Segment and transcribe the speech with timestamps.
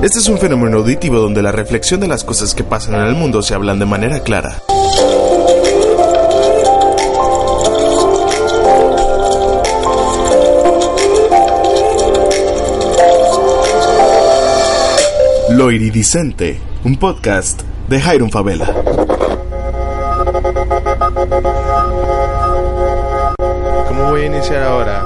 [0.00, 3.16] Este es un fenómeno auditivo donde la reflexión de las cosas que pasan en el
[3.16, 4.62] mundo se hablan de manera clara.
[15.50, 18.72] Lo Iridicente, un podcast de Jairon Favela.
[23.88, 25.04] ¿Cómo voy a iniciar ahora?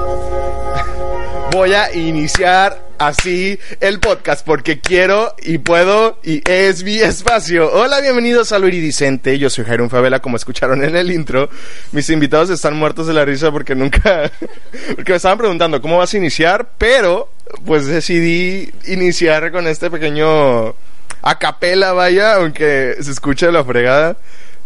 [1.51, 7.71] voy a iniciar así el podcast porque quiero y puedo y es mi espacio.
[7.71, 9.37] Hola, bienvenidos a Lo Iridicente.
[9.39, 11.49] Yo soy Jairo Favela, como escucharon en el intro.
[11.91, 14.31] Mis invitados están muertos de la risa porque nunca...
[14.95, 17.29] porque me estaban preguntando cómo vas a iniciar, pero
[17.65, 20.75] pues decidí iniciar con este pequeño
[21.21, 24.17] a capela, vaya, aunque se escuche la fregada.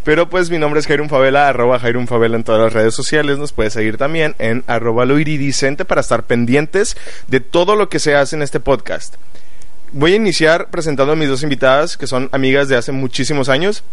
[0.07, 3.39] Pero pues mi nombre es Jairun Favela, arroba Jairun Favela en todas las redes sociales.
[3.39, 6.95] Nos puedes seguir también en arroba lo iridicente para estar pendientes
[7.27, 9.15] de todo lo que se hace en este podcast.
[9.91, 13.83] Voy a iniciar presentando a mis dos invitadas, que son amigas de hace muchísimos años.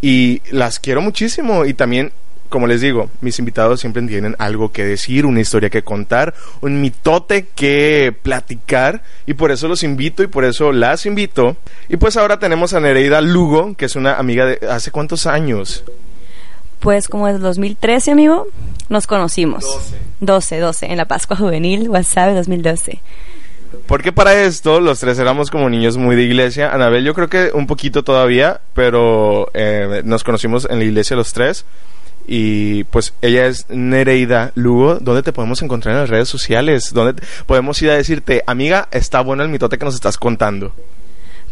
[0.00, 1.64] Y las quiero muchísimo.
[1.64, 2.12] Y también
[2.48, 6.80] como les digo, mis invitados siempre tienen algo que decir, una historia que contar, un
[6.80, 11.56] mitote que platicar y por eso los invito y por eso las invito.
[11.88, 15.84] Y pues ahora tenemos a Nereida Lugo, que es una amiga de hace cuántos años.
[16.80, 18.46] Pues como desde 2013, amigo,
[18.88, 19.64] nos conocimos.
[20.20, 20.58] 12.
[20.58, 23.00] 12, en la Pascua Juvenil, WhatsApp 2012.
[23.86, 26.72] Porque para esto los tres éramos como niños muy de iglesia.
[26.72, 31.32] Anabel yo creo que un poquito todavía, pero eh, nos conocimos en la iglesia los
[31.32, 31.64] tres.
[32.30, 34.98] Y pues ella es Nereida Lugo.
[35.00, 36.92] ¿Dónde te podemos encontrar en las redes sociales?
[36.92, 40.74] ¿Dónde podemos ir a decirte, amiga, está bueno el mitote que nos estás contando?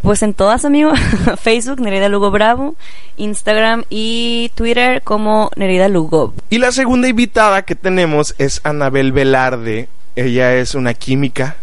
[0.02, 0.92] Pues en todas, amigo.
[1.40, 2.76] Facebook, Nereida Lugo Bravo.
[3.16, 6.34] Instagram y Twitter como Nereida Lugo.
[6.50, 9.88] Y la segunda invitada que tenemos es Anabel Velarde.
[10.14, 11.56] Ella es una química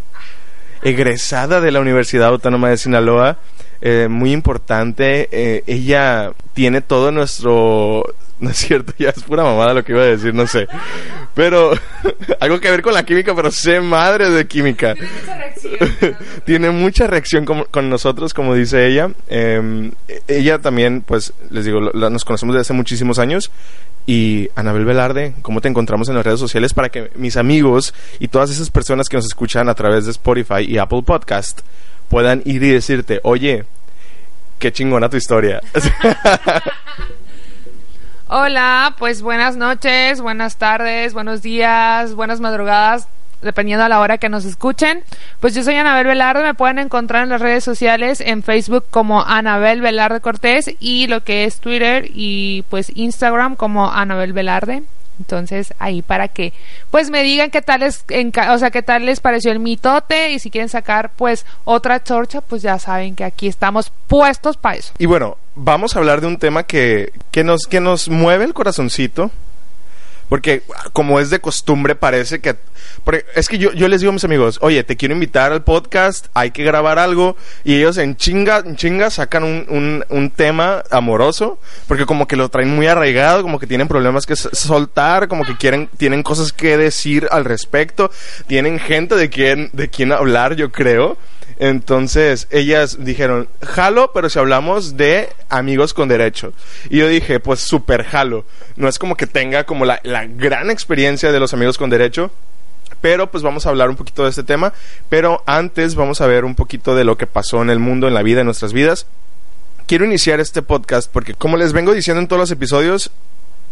[0.82, 3.38] egresada de la Universidad Autónoma de Sinaloa.
[3.82, 5.30] Eh, muy importante.
[5.32, 8.04] Eh, ella tiene todo nuestro
[8.44, 10.68] no es cierto, ya es pura mamada lo que iba a decir, no sé.
[11.34, 11.72] Pero
[12.42, 14.94] algo que ver con la química, pero sé madre de química.
[14.96, 16.18] Tiene mucha reacción.
[16.46, 19.12] Tiene mucha reacción con, nosotros, como dice ella.
[19.30, 19.92] Em,
[20.28, 23.50] ella también, pues, les digo, nos conocemos desde hace muchísimos años.
[24.06, 28.28] Y Anabel Velarde, ¿cómo te encontramos en las redes sociales para que mis amigos y
[28.28, 31.62] todas esas personas que nos escuchan a través de Spotify y Apple Podcast
[32.10, 33.64] puedan ir y decirte, oye,
[34.60, 35.62] qué chingona tu historia?
[38.36, 43.08] Hola, pues buenas noches, buenas tardes, buenos días, buenas madrugadas,
[43.44, 45.04] dependiendo a la hora que nos escuchen.
[45.40, 49.22] Pues yo soy Anabel Velarde, me pueden encontrar en las redes sociales, en Facebook como
[49.22, 54.82] Anabel Velarde Cortés y lo que es Twitter y pues Instagram como Anabel Velarde.
[55.20, 56.54] Entonces, ahí para que
[56.92, 58.04] pues me digan qué tal les
[58.50, 62.42] o sea, qué tal les pareció el mitote y si quieren sacar pues otra chorcha,
[62.42, 64.94] pues ya saben que aquí estamos puestos para eso.
[64.98, 68.54] Y bueno, vamos a hablar de un tema que, que nos que nos mueve el
[68.54, 69.32] corazoncito
[70.34, 70.64] porque
[70.94, 72.56] como es de costumbre parece que...
[73.36, 76.26] es que yo, yo les digo a mis amigos, oye, te quiero invitar al podcast,
[76.34, 77.38] hay que grabar algo.
[77.64, 81.60] Y ellos en chinga, en chinga sacan un, un, un tema amoroso.
[81.88, 85.56] Porque como que lo traen muy arraigado, como que tienen problemas que soltar, como que
[85.56, 88.10] quieren, tienen cosas que decir al respecto.
[88.48, 91.16] Tienen gente de quien, de quien hablar, yo creo.
[91.64, 96.52] Entonces, ellas dijeron, jalo, pero si hablamos de amigos con derecho.
[96.90, 98.44] Y yo dije, pues súper jalo.
[98.76, 102.32] No es como que tenga como la, la gran experiencia de los amigos con derecho,
[103.00, 104.74] pero pues vamos a hablar un poquito de este tema.
[105.08, 108.14] Pero antes vamos a ver un poquito de lo que pasó en el mundo, en
[108.14, 109.08] la vida, en nuestras vidas.
[109.88, 113.10] Quiero iniciar este podcast porque, como les vengo diciendo en todos los episodios,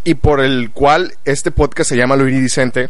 [0.05, 2.89] y por el cual este podcast se llama Lo Iridicente,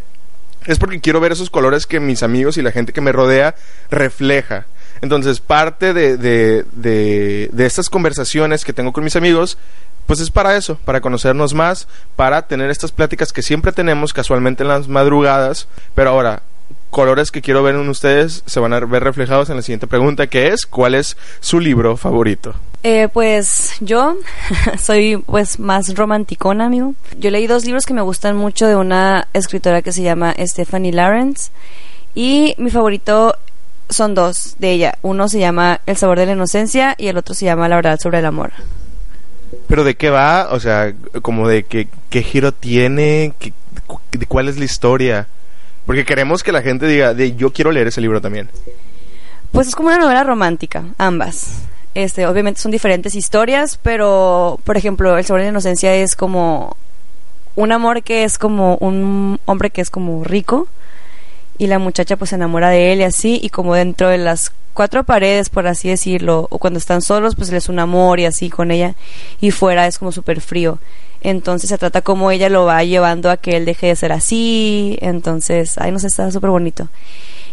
[0.67, 3.55] es porque quiero ver esos colores que mis amigos y la gente que me rodea
[3.89, 4.67] refleja.
[5.01, 9.57] Entonces, parte de, de, de, estas conversaciones que tengo con mis amigos,
[10.05, 14.63] pues es para eso, para conocernos más, para tener estas pláticas que siempre tenemos casualmente
[14.63, 16.43] en las madrugadas, pero ahora,
[16.91, 20.27] colores que quiero ver en ustedes se van a ver reflejados en la siguiente pregunta,
[20.27, 22.53] que es, ¿cuál es su libro favorito?
[22.83, 24.17] Eh, pues yo
[24.79, 26.93] soy pues más romanticona, amigo.
[27.17, 30.91] Yo leí dos libros que me gustan mucho de una escritora que se llama Stephanie
[30.91, 31.51] Lawrence
[32.13, 33.35] y mi favorito
[33.91, 34.97] son dos de ella.
[35.01, 37.99] Uno se llama El sabor de la inocencia y el otro se llama La verdad
[37.99, 38.51] sobre el amor.
[39.67, 40.47] ¿Pero de qué va?
[40.51, 43.53] O sea, como de qué, qué giro tiene, ¿Qué-
[44.11, 45.27] de cuál es la historia.
[45.85, 48.49] Porque queremos que la gente diga, de yo quiero leer ese libro también.
[49.51, 51.63] Pues es como una novela romántica, ambas.
[51.93, 56.77] Este, obviamente son diferentes historias, pero por ejemplo, El sabor de la inocencia es como
[57.55, 60.67] un amor que es como un hombre que es como rico
[61.61, 64.51] y la muchacha pues se enamora de él y así y como dentro de las
[64.73, 68.25] cuatro paredes por así decirlo o cuando están solos pues él es un amor y
[68.25, 68.95] así con ella
[69.41, 70.79] y fuera es como súper frío
[71.21, 74.97] entonces se trata como ella lo va llevando a que él deje de ser así
[75.01, 76.87] entonces ay no sé está súper bonito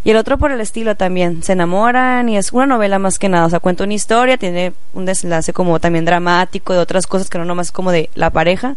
[0.04, 3.28] y el otro por el estilo también se enamoran y es una novela más que
[3.28, 7.28] nada o sea cuenta una historia tiene un desenlace como también dramático de otras cosas
[7.28, 8.76] que no nomás como de la pareja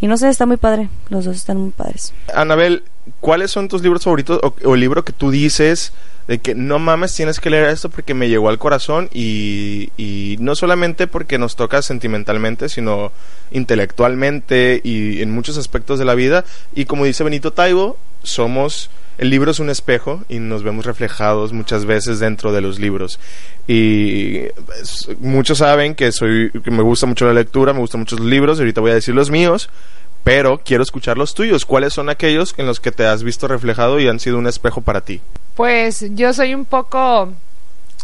[0.00, 2.84] y no sé está muy padre los dos están muy padres Anabel,
[3.20, 5.92] ¿cuáles son tus libros favoritos o, o el libro que tú dices
[6.30, 10.36] de que no mames, tienes que leer esto porque me llegó al corazón y, y
[10.38, 13.10] no solamente porque nos toca sentimentalmente, sino
[13.50, 16.44] intelectualmente y en muchos aspectos de la vida?
[16.72, 18.90] Y como dice Benito Taibo, somos...
[19.20, 23.20] El libro es un espejo y nos vemos reflejados muchas veces dentro de los libros.
[23.66, 28.16] Y pues, muchos saben que soy que me gusta mucho la lectura, me gustan mucho
[28.16, 29.68] los libros, y ahorita voy a decir los míos,
[30.24, 31.66] pero quiero escuchar los tuyos.
[31.66, 34.80] ¿Cuáles son aquellos en los que te has visto reflejado y han sido un espejo
[34.80, 35.20] para ti?
[35.54, 37.34] Pues yo soy un poco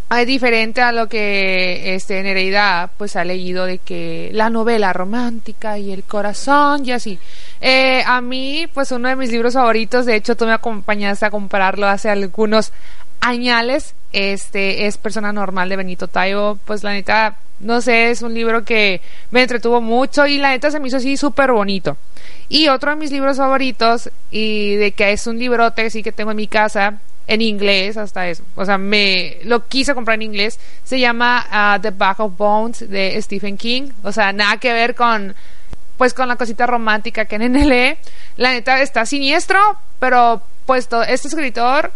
[0.08, 5.78] ay, diferente a lo que este Nereida pues ha leído de que la novela romántica
[5.78, 7.18] y el corazón y así.
[7.60, 11.30] Eh, a mí pues uno de mis libros favoritos, de hecho tú me acompañaste a
[11.30, 12.72] comprarlo hace algunos
[13.20, 18.34] añales, este es Persona Normal de Benito Taibo, pues la neta no sé, es un
[18.34, 19.00] libro que
[19.30, 21.96] me entretuvo mucho y la neta se me hizo así súper bonito.
[22.48, 26.30] Y otro de mis libros favoritos, y de que es un librote así que tengo
[26.30, 30.58] en mi casa, en inglés hasta eso, o sea, me lo quise comprar en inglés,
[30.84, 34.94] se llama ah, The Back of Bones de Stephen King, o sea, nada que ver
[34.94, 35.34] con
[35.96, 37.96] pues con la cosita romántica que en lee.
[38.36, 39.58] La neta está siniestro,
[39.98, 41.90] pero pues to- este escritor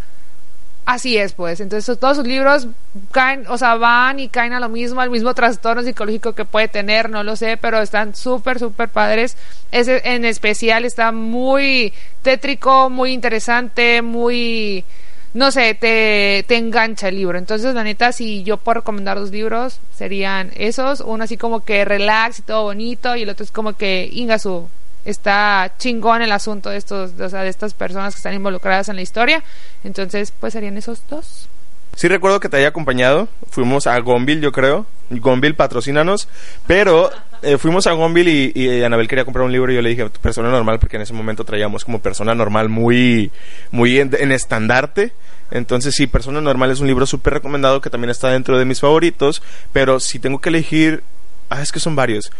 [0.86, 1.60] así es, pues.
[1.60, 2.66] Entonces todos sus libros
[3.12, 6.68] caen, o sea, van y caen a lo mismo, al mismo trastorno psicológico que puede
[6.68, 9.36] tener, no lo sé, pero están súper, súper padres.
[9.70, 11.92] Ese en especial está muy
[12.22, 14.84] tétrico, muy interesante, muy
[15.32, 17.38] no sé, te, te engancha el libro.
[17.38, 21.00] Entonces, la neta, si yo puedo recomendar dos libros, serían esos.
[21.00, 24.68] Uno así como que relax y todo bonito, y el otro es como que Ingasu
[25.04, 28.96] está chingón el asunto de estos, o sea, de estas personas que están involucradas en
[28.96, 29.42] la historia.
[29.84, 31.48] Entonces, pues serían esos dos.
[31.94, 33.28] Sí recuerdo que te haya acompañado.
[33.50, 34.86] Fuimos a Gonville, yo creo.
[35.10, 36.28] Gonville, patrocínanos.
[36.66, 37.10] Pero
[37.42, 40.08] eh, fuimos a Gonville y, y Anabel quería comprar un libro y yo le dije,
[40.08, 43.30] persona normal, porque en ese momento traíamos como persona normal muy,
[43.70, 45.12] muy en, en estandarte.
[45.50, 48.80] Entonces sí, Persona Normal es un libro súper recomendado que también está dentro de mis
[48.80, 49.42] favoritos.
[49.72, 51.02] Pero si tengo que elegir...
[51.48, 52.30] Ah, es que son varios.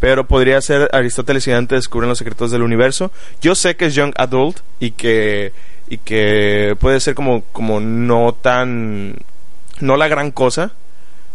[0.00, 3.12] Pero podría ser Aristóteles y Dante descubren los secretos del universo.
[3.42, 5.52] Yo sé que es Young Adult y que
[5.88, 9.16] y que puede ser como, como no tan,
[9.80, 10.72] no la gran cosa,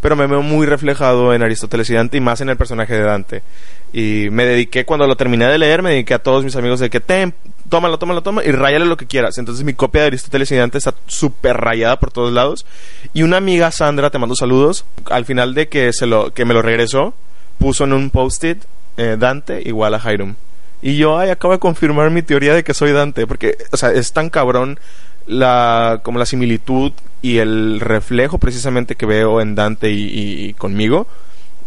[0.02, 3.04] pero me veo muy reflejado en Aristóteles y Dante y más en el personaje de
[3.04, 3.44] Dante.
[3.92, 6.90] Y me dediqué, cuando lo terminé de leer, me dediqué a todos mis amigos de
[6.90, 7.34] que, ten,
[7.70, 9.38] tómalo, tómalo, tómalo y ráyale lo que quieras.
[9.38, 12.66] Entonces mi copia de Aristóteles y Dante está súper rayada por todos lados.
[13.14, 16.54] Y una amiga, Sandra, te mando saludos, al final de que, se lo, que me
[16.54, 17.14] lo regresó,
[17.58, 18.64] puso en un post-it
[18.98, 20.36] eh, Dante igual a Hiram.
[20.82, 23.92] Y yo, ay, acabo de confirmar mi teoría de que soy Dante, porque, o sea,
[23.92, 24.80] es tan cabrón
[25.28, 31.08] la, como la similitud y el reflejo precisamente que veo en Dante y, conmigo.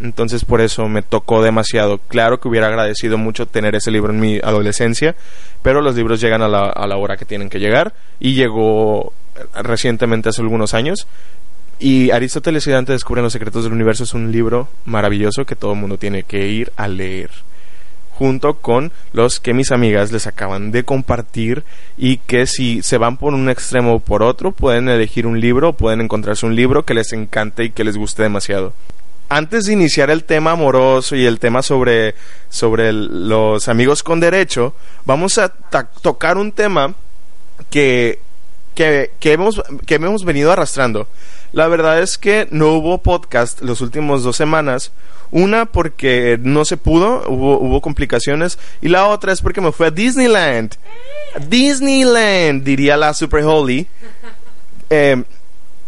[0.00, 1.99] Entonces por eso me tocó demasiado.
[1.99, 5.14] Claro que hubiera agradecido mucho tener ese libro en mi adolescencia,
[5.62, 9.12] pero los libros llegan a la, a la hora que tienen que llegar y llegó
[9.37, 11.07] eh, recientemente hace algunos años.
[11.78, 15.75] Y Aristóteles y Dante descubren los secretos del universo es un libro maravilloso que todo
[15.75, 17.31] el mundo tiene que ir a leer
[18.14, 21.64] junto con los que mis amigas les acaban de compartir
[21.97, 25.73] y que si se van por un extremo o por otro pueden elegir un libro,
[25.73, 28.75] pueden encontrarse un libro que les encante y que les guste demasiado.
[29.28, 32.14] Antes de iniciar el tema amoroso y el tema sobre,
[32.50, 34.75] sobre los amigos con derecho,
[35.07, 36.95] vamos a tocar un tema
[37.71, 38.19] que,
[38.75, 41.09] que, que hemos, que hemos venido arrastrando.
[41.53, 44.91] La verdad es que no hubo podcast los últimos dos semanas.
[45.31, 48.59] Una porque no se pudo, hubo, hubo complicaciones.
[48.81, 50.77] Y la otra es porque me fui a Disneyland.
[51.49, 53.87] Disneyland, diría la Super Holy.
[54.91, 55.23] Eh,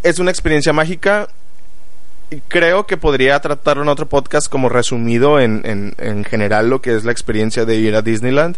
[0.02, 1.28] es una experiencia mágica.
[2.48, 6.94] Creo que podría tratarlo en otro podcast como resumido en, en, en general lo que
[6.94, 8.56] es la experiencia de ir a Disneyland.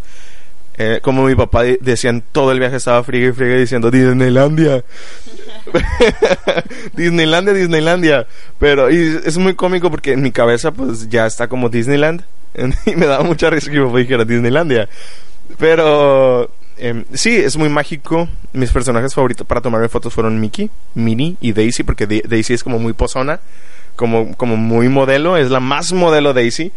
[0.79, 4.85] Eh, como mi papá de- decía todo el viaje estaba friga y friga diciendo Disneylandia.
[6.95, 8.27] Disneylandia, Disneylandia.
[8.59, 12.25] Pero es muy cómico porque en mi cabeza pues ya está como Disneyland.
[12.87, 14.89] y me daba mucha risa que me dijera Disneylandia.
[15.59, 18.29] Pero em, sí, es muy mágico.
[18.53, 22.79] Mis personajes favoritos para tomarme fotos fueron Mickey, Minnie y Daisy, porque Daisy es como
[22.79, 23.41] muy pozona,
[23.97, 26.73] como, como muy modelo, es la más modelo Daisy.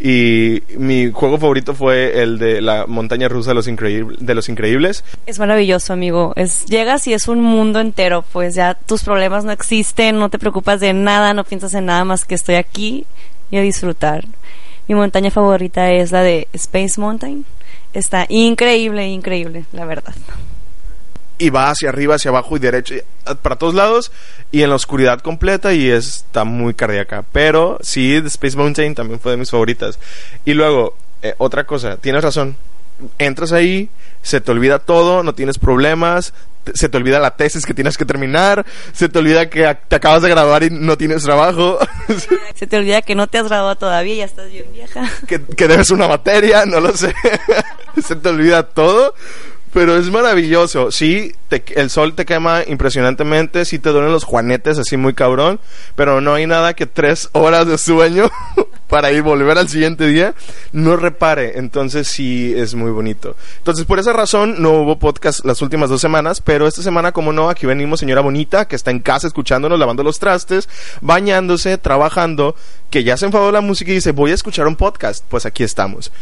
[0.00, 5.04] Y mi juego favorito fue el de la montaña rusa de los, de los increíbles.
[5.26, 6.32] Es maravilloso, amigo.
[6.36, 10.38] Es llegas y es un mundo entero, pues ya tus problemas no existen, no te
[10.38, 13.06] preocupas de nada, no piensas en nada más que estoy aquí
[13.50, 14.24] y a disfrutar.
[14.88, 17.44] Mi montaña favorita es la de Space Mountain.
[17.92, 20.14] Está increíble, increíble, la verdad.
[21.42, 24.12] Y va hacia arriba, hacia abajo y derecho, y, ah, para todos lados
[24.52, 27.24] y en la oscuridad completa y está muy cardíaca.
[27.32, 29.98] Pero sí, The Space Mountain también fue de mis favoritas.
[30.44, 32.56] Y luego, eh, otra cosa, tienes razón.
[33.18, 33.90] Entras ahí,
[34.22, 36.32] se te olvida todo, no tienes problemas,
[36.74, 40.22] se te olvida la tesis que tienes que terminar, se te olvida que te acabas
[40.22, 41.80] de graduar y no tienes trabajo,
[42.54, 45.10] Se te olvida que no te has graduado todavía y ya estás bien vieja.
[45.26, 47.12] que, que debes una materia, no lo sé.
[48.00, 49.14] se te olvida todo.
[49.72, 50.90] Pero es maravilloso.
[50.90, 53.64] Sí, te- el sol te quema impresionantemente.
[53.64, 55.60] Sí te duelen los juanetes así muy cabrón.
[55.96, 58.30] Pero no hay nada que tres horas de sueño
[58.88, 60.34] para ir volver al siguiente día
[60.72, 61.58] no repare.
[61.58, 63.34] Entonces sí es muy bonito.
[63.58, 66.42] Entonces por esa razón no hubo podcast las últimas dos semanas.
[66.42, 70.02] Pero esta semana, como no, aquí venimos señora bonita que está en casa escuchándonos, lavando
[70.02, 70.68] los trastes,
[71.00, 72.56] bañándose, trabajando,
[72.90, 75.24] que ya se enfadó la música y dice voy a escuchar un podcast.
[75.30, 76.12] Pues aquí estamos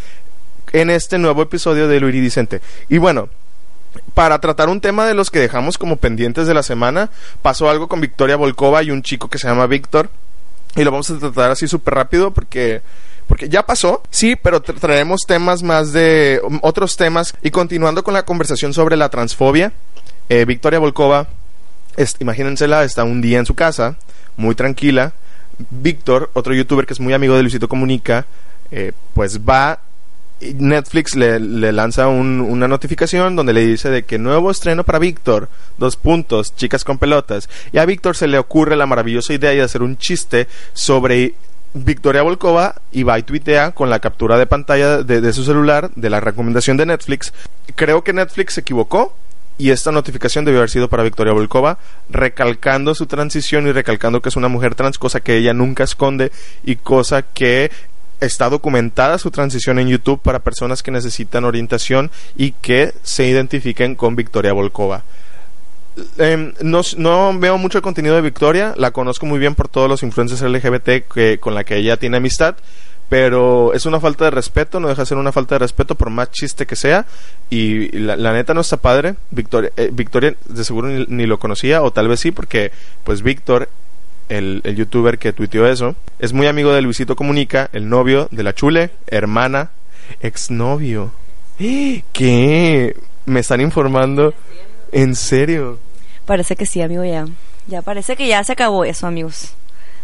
[0.72, 2.60] en este nuevo episodio de Lo Iridicente.
[2.88, 3.28] Y bueno,
[4.14, 7.10] para tratar un tema de los que dejamos como pendientes de la semana,
[7.42, 10.10] pasó algo con Victoria Volkova y un chico que se llama Víctor.
[10.76, 12.82] Y lo vamos a tratar así súper rápido porque,
[13.26, 17.34] porque ya pasó, sí, pero tra- traemos temas más de um, otros temas.
[17.42, 19.72] Y continuando con la conversación sobre la transfobia,
[20.28, 21.26] eh, Victoria Volkova,
[22.20, 23.96] imagínensela, está un día en su casa,
[24.36, 25.12] muy tranquila.
[25.70, 28.26] Víctor, otro youtuber que es muy amigo de Luisito Comunica,
[28.70, 29.80] eh, pues va
[30.40, 34.98] Netflix le, le lanza un- una notificación donde le dice de que nuevo estreno para
[34.98, 37.48] Víctor, dos puntos, chicas con pelotas.
[37.72, 41.34] Y a Víctor se le ocurre la maravillosa idea de hacer un chiste sobre
[41.74, 45.90] Victoria Volkova y va y tuitea con la captura de pantalla de, de su celular
[45.94, 47.32] de la recomendación de Netflix.
[47.76, 49.14] Creo que Netflix se equivocó
[49.56, 51.76] y esta notificación debió haber sido para Victoria Volkova,
[52.08, 56.32] recalcando su transición y recalcando que es una mujer trans, cosa que ella nunca esconde
[56.64, 57.70] y cosa que
[58.20, 63.94] está documentada su transición en YouTube para personas que necesitan orientación y que se identifiquen
[63.94, 65.02] con Victoria Volkova.
[66.18, 69.88] Em, no, no veo mucho el contenido de Victoria, la conozco muy bien por todos
[69.88, 72.56] los influencers LGBT que, con la que ella tiene amistad,
[73.08, 76.10] pero es una falta de respeto, no deja de ser una falta de respeto por
[76.10, 77.06] más chiste que sea,
[77.50, 79.16] y la, la neta no está padre.
[79.30, 82.70] Victoria, eh, Victoria de seguro ni, ni lo conocía, o tal vez sí, porque
[83.02, 83.68] pues Víctor,
[84.30, 88.42] el, el youtuber que tuiteó eso, es muy amigo de Luisito Comunica, el novio de
[88.42, 89.70] la Chule, hermana,
[90.20, 91.12] exnovio.
[91.58, 92.96] ¿Qué?
[93.26, 94.32] Me están informando.
[94.92, 95.78] ¿En serio?
[96.24, 97.26] Parece que sí, amigo, ya.
[97.66, 99.52] Ya parece que ya se acabó eso, amigos.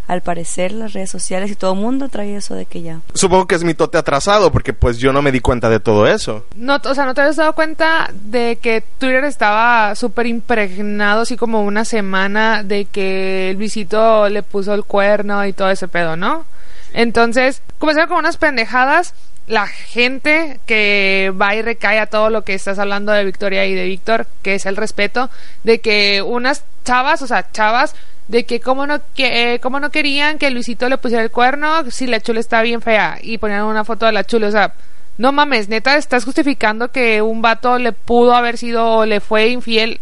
[0.07, 3.01] Al parecer, las redes sociales y todo el mundo trae eso de que ya.
[3.15, 6.07] Supongo que es mi tote atrasado, porque pues yo no me di cuenta de todo
[6.07, 6.45] eso.
[6.55, 11.37] No, o sea, ¿no te habías dado cuenta de que Twitter estaba súper impregnado, así
[11.37, 16.17] como una semana, de que el visito le puso el cuerno y todo ese pedo,
[16.17, 16.47] ¿no?
[16.93, 19.15] Entonces, comenzaron con unas pendejadas.
[19.47, 23.75] La gente que va y recae a todo lo que estás hablando de Victoria y
[23.75, 25.31] de Víctor, que es el respeto,
[25.63, 27.95] de que unas chavas, o sea, chavas,
[28.28, 31.90] de que cómo no, que, eh, cómo no querían que Luisito le pusiera el cuerno
[31.90, 34.75] si la chula está bien fea y ponían una foto de la chula, o sea,
[35.18, 39.49] no mames, neta, estás justificando que un vato le pudo haber sido o le fue
[39.49, 40.00] infiel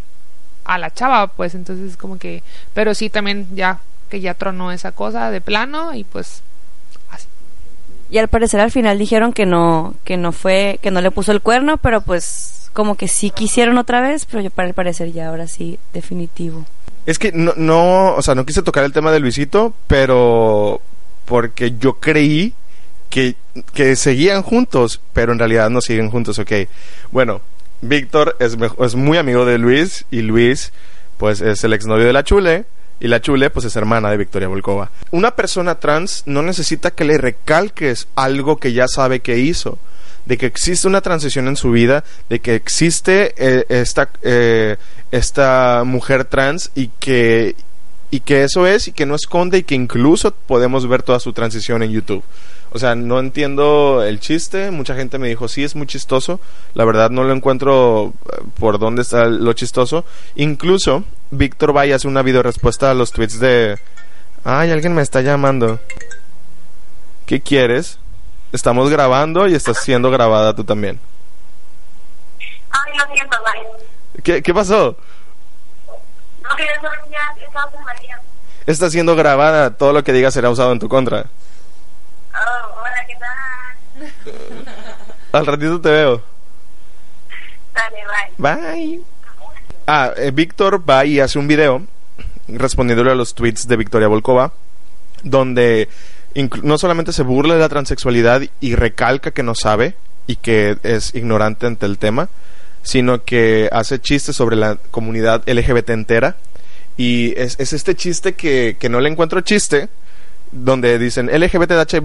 [0.65, 4.93] a la chava, pues entonces como que, pero sí también ya que ya tronó esa
[4.93, 6.43] cosa de plano y pues
[7.11, 7.29] así.
[8.11, 11.33] Y al parecer al final dijeron que no, que no fue, que no le puso
[11.33, 15.13] el cuerno, pero pues como que sí quisieron otra vez, pero yo para el parecer
[15.13, 16.65] ya ahora sí, definitivo.
[17.07, 20.81] Es que no, no, o sea, no quise tocar el tema de Luisito, pero
[21.25, 22.55] porque yo creí
[23.11, 23.37] que,
[23.73, 26.53] que seguían juntos, pero en realidad no siguen juntos, ok.
[27.13, 27.41] Bueno,
[27.81, 30.73] Víctor es, es muy amigo de Luis y Luis,
[31.19, 32.65] pues es el exnovio de la Chule.
[33.01, 34.91] Y la Chule, pues es hermana de Victoria Volkova.
[35.11, 39.79] Una persona trans no necesita que le recalques algo que ya sabe que hizo.
[40.27, 44.77] De que existe una transición en su vida, de que existe eh, esta, eh,
[45.11, 47.57] esta mujer trans y que,
[48.11, 51.33] y que eso es y que no esconde y que incluso podemos ver toda su
[51.33, 52.25] transición en YouTube.
[52.75, 54.73] O sea, no entiendo el chiste.
[54.73, 56.41] Mucha gente me dijo, sí, es muy chistoso.
[56.75, 60.05] La verdad no lo encuentro eh, por dónde está lo chistoso.
[60.35, 63.79] Incluso, Víctor Valle hace una video respuesta a los tweets de...
[64.43, 65.79] Ay, alguien me está llamando.
[67.27, 68.01] ¿Qué quieres?
[68.55, 71.01] Estamos grabando y estás siendo grabada tú también.
[72.71, 74.23] Ay, lo siento, bye.
[74.23, 74.97] ¿Qué, qué pasó?
[76.41, 76.65] No, que
[77.11, 78.21] ya estaba con María.
[78.65, 79.77] Está siendo grabada.
[79.77, 81.27] Todo lo que digas será usado en tu contra.
[82.33, 84.13] Oh, hola, ¿qué tal?
[85.33, 86.23] Al ratito te veo.
[87.75, 88.05] Dale,
[88.39, 88.63] bye.
[88.63, 89.03] Bye.
[89.89, 91.83] Ah, eh, Víctor va y hace un video
[92.47, 94.53] respondiéndole a los tweets de Victoria Volkova,
[95.25, 95.89] donde
[96.63, 99.95] no solamente se burla de la transexualidad y recalca que no sabe
[100.27, 102.29] y que es ignorante ante el tema,
[102.83, 106.37] sino que hace chistes sobre la comunidad LGBT entera.
[106.97, 109.89] Y es, es este chiste que, que no le encuentro chiste,
[110.53, 111.97] donde dicen LGBTH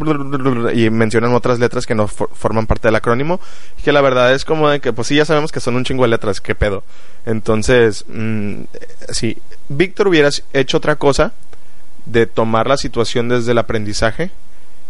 [0.75, 3.39] y mencionan otras letras que no for- forman parte del acrónimo,
[3.83, 6.03] que la verdad es como de que, pues sí, ya sabemos que son un chingo
[6.03, 6.83] de letras, qué pedo.
[7.27, 8.61] Entonces, mm,
[9.09, 11.33] si Víctor hubiera hecho otra cosa,
[12.11, 14.31] de tomar la situación desde el aprendizaje,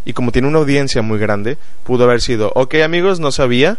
[0.05, 3.77] y como tiene una audiencia muy grande, pudo haber sido, ok amigos, no sabía,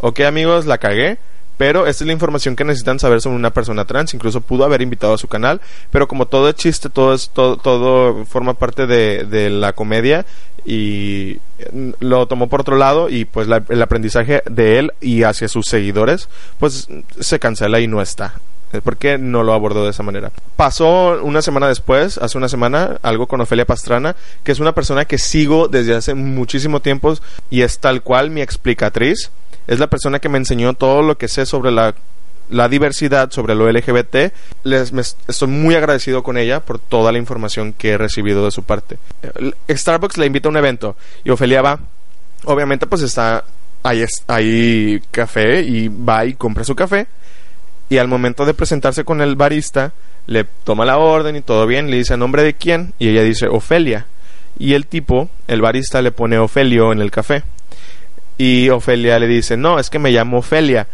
[0.00, 1.18] ok amigos, la cagué,
[1.58, 4.14] pero esta es la información que necesitan saber sobre una persona trans.
[4.14, 7.56] Incluso pudo haber invitado a su canal, pero como todo es chiste, todo es todo,
[7.56, 10.24] todo forma parte de, de la comedia.
[10.64, 11.38] Y
[11.72, 15.48] mm, lo tomó por otro lado y pues la- el aprendizaje de él y hacia
[15.48, 16.28] sus seguidores
[16.60, 16.86] pues
[17.18, 18.34] se cancela y no está.
[18.82, 20.30] ¿Por qué no lo abordó de esa manera?
[20.56, 25.06] Pasó una semana después, hace una semana, algo con Ofelia Pastrana, que es una persona
[25.06, 27.14] que sigo desde hace muchísimo tiempo
[27.50, 29.30] y es tal cual mi explicatriz.
[29.66, 31.94] Es la persona que me enseñó todo lo que sé sobre la,
[32.50, 34.32] la diversidad, sobre lo LGBT.
[34.64, 34.92] Les,
[35.26, 38.98] estoy muy agradecido con ella por toda la información que he recibido de su parte.
[39.22, 41.80] Eh, Starbucks le invita a un evento y Ofelia va.
[42.44, 43.44] Obviamente pues está
[43.82, 47.06] ahí, ahí café y va y compra su café
[47.88, 49.92] y al momento de presentarse con el barista
[50.26, 53.22] le toma la orden y todo bien, le dice a nombre de quién y ella
[53.22, 54.06] dice Ofelia
[54.58, 57.44] y el tipo, el barista le pone Ofelio en el café.
[58.36, 60.86] Y Ofelia le dice no, es que me llamo Ofelia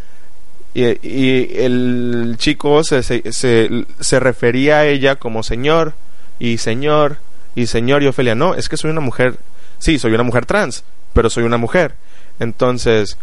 [0.72, 5.94] y, y el chico se, se, se, se refería a ella como señor
[6.38, 7.18] y señor
[7.54, 9.36] y señor y Ofelia no, es que soy una mujer,
[9.78, 11.94] sí, soy una mujer trans, pero soy una mujer
[12.40, 13.16] entonces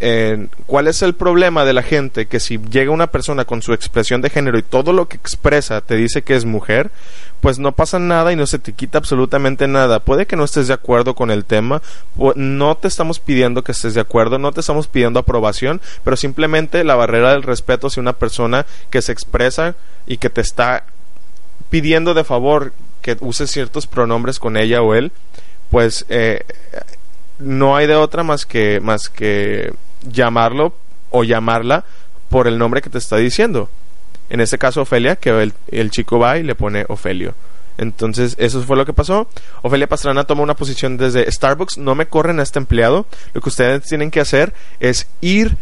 [0.00, 3.72] eh, ¿cuál es el problema de la gente que si llega una persona con su
[3.72, 6.90] expresión de género y todo lo que expresa te dice que es mujer,
[7.40, 10.00] pues no pasa nada y no se te quita absolutamente nada.
[10.00, 11.82] Puede que no estés de acuerdo con el tema,
[12.34, 16.84] no te estamos pidiendo que estés de acuerdo, no te estamos pidiendo aprobación, pero simplemente
[16.84, 19.74] la barrera del respeto hacia una persona que se expresa
[20.06, 20.84] y que te está
[21.70, 25.12] pidiendo de favor que uses ciertos pronombres con ella o él,
[25.70, 26.44] pues eh,
[27.38, 30.74] no hay de otra más que más que llamarlo
[31.10, 31.84] o llamarla
[32.28, 33.70] por el nombre que te está diciendo.
[34.28, 37.34] En este caso Ofelia, que el, el chico va y le pone Ofelio.
[37.78, 39.28] Entonces, eso fue lo que pasó.
[39.62, 43.06] Ofelia Pastrana toma una posición desde Starbucks, no me corren a este empleado.
[43.34, 45.56] Lo que ustedes tienen que hacer es ir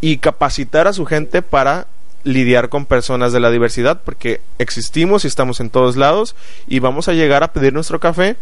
[0.00, 1.86] y capacitar a su gente para
[2.24, 6.34] lidiar con personas de la diversidad, porque existimos y estamos en todos lados
[6.66, 8.36] y vamos a llegar a pedir nuestro café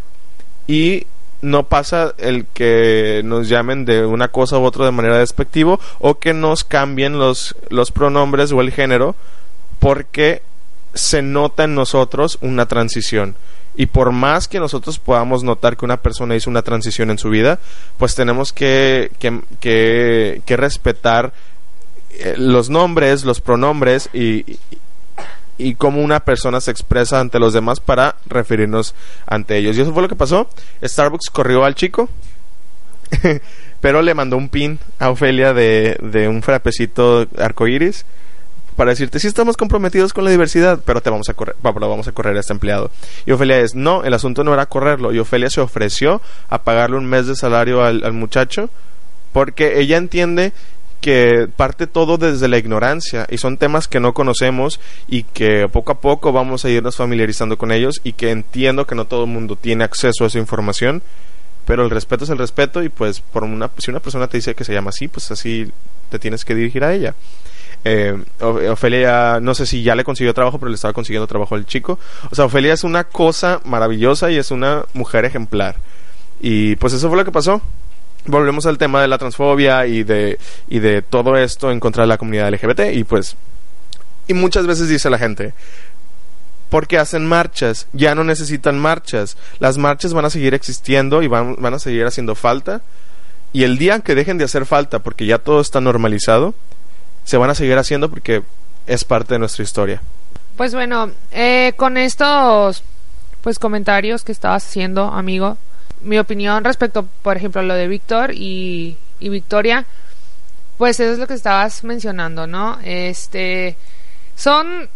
[0.67, 1.07] y
[1.41, 6.19] no pasa el que nos llamen de una cosa u otra de manera despectivo o
[6.19, 9.15] que nos cambien los, los pronombres o el género
[9.79, 10.41] porque
[10.93, 13.35] se nota en nosotros una transición.
[13.75, 17.29] Y por más que nosotros podamos notar que una persona hizo una transición en su
[17.29, 17.59] vida,
[17.97, 21.31] pues tenemos que, que, que, que respetar
[22.11, 24.57] eh, los nombres, los pronombres y,
[25.59, 28.95] y, cómo una persona se expresa ante los demás para referirnos
[29.27, 29.77] ante ellos.
[29.77, 30.49] Y eso fue lo que pasó.
[30.83, 32.09] Starbucks corrió al chico,
[33.81, 38.05] pero le mandó un pin a Ofelia de, de un frapecito arcoíris
[38.79, 42.13] para decirte, sí estamos comprometidos con la diversidad, pero te vamos a correr, vamos a
[42.13, 42.91] correr a este empleado.
[43.25, 45.13] Y Ofelia es, no, el asunto no era correrlo.
[45.13, 48.69] Y Ofelia se ofreció a pagarle un mes de salario al, al muchacho
[49.33, 50.53] porque ella entiende
[51.01, 55.93] que parte todo desde la ignorancia y son temas que no conocemos y que poco
[55.93, 59.29] a poco vamos a irnos familiarizando con ellos y que entiendo que no todo el
[59.29, 61.01] mundo tiene acceso a esa información
[61.69, 64.55] pero el respeto es el respeto y pues por una si una persona te dice
[64.55, 65.71] que se llama así pues así
[66.09, 67.13] te tienes que dirigir a ella.
[67.85, 71.67] Eh, Ofelia no sé si ya le consiguió trabajo pero le estaba consiguiendo trabajo al
[71.67, 71.99] chico.
[72.31, 75.75] O sea Ofelia es una cosa maravillosa y es una mujer ejemplar.
[76.41, 77.61] Y pues eso fue lo que pasó
[78.25, 82.07] volvemos al tema de la transfobia y de, y de todo esto en contra de
[82.07, 83.35] la comunidad LGBT y pues
[84.27, 85.53] y muchas veces dice la gente
[86.69, 89.37] porque hacen marchas, ya no necesitan marchas.
[89.59, 92.81] Las marchas van a seguir existiendo y van, van a seguir haciendo falta.
[93.51, 96.53] Y el día que dejen de hacer falta, porque ya todo está normalizado,
[97.23, 98.43] se van a seguir haciendo porque
[98.85, 100.01] es parte de nuestra historia.
[100.57, 102.83] Pues bueno, eh, con estos
[103.41, 105.57] pues comentarios que estabas haciendo, amigo,
[106.01, 109.85] mi opinión respecto, por ejemplo, a lo de Víctor y, Victoria,
[110.77, 112.79] pues eso es lo que estabas mencionando, ¿no?
[112.83, 113.75] Este,
[114.35, 114.89] son,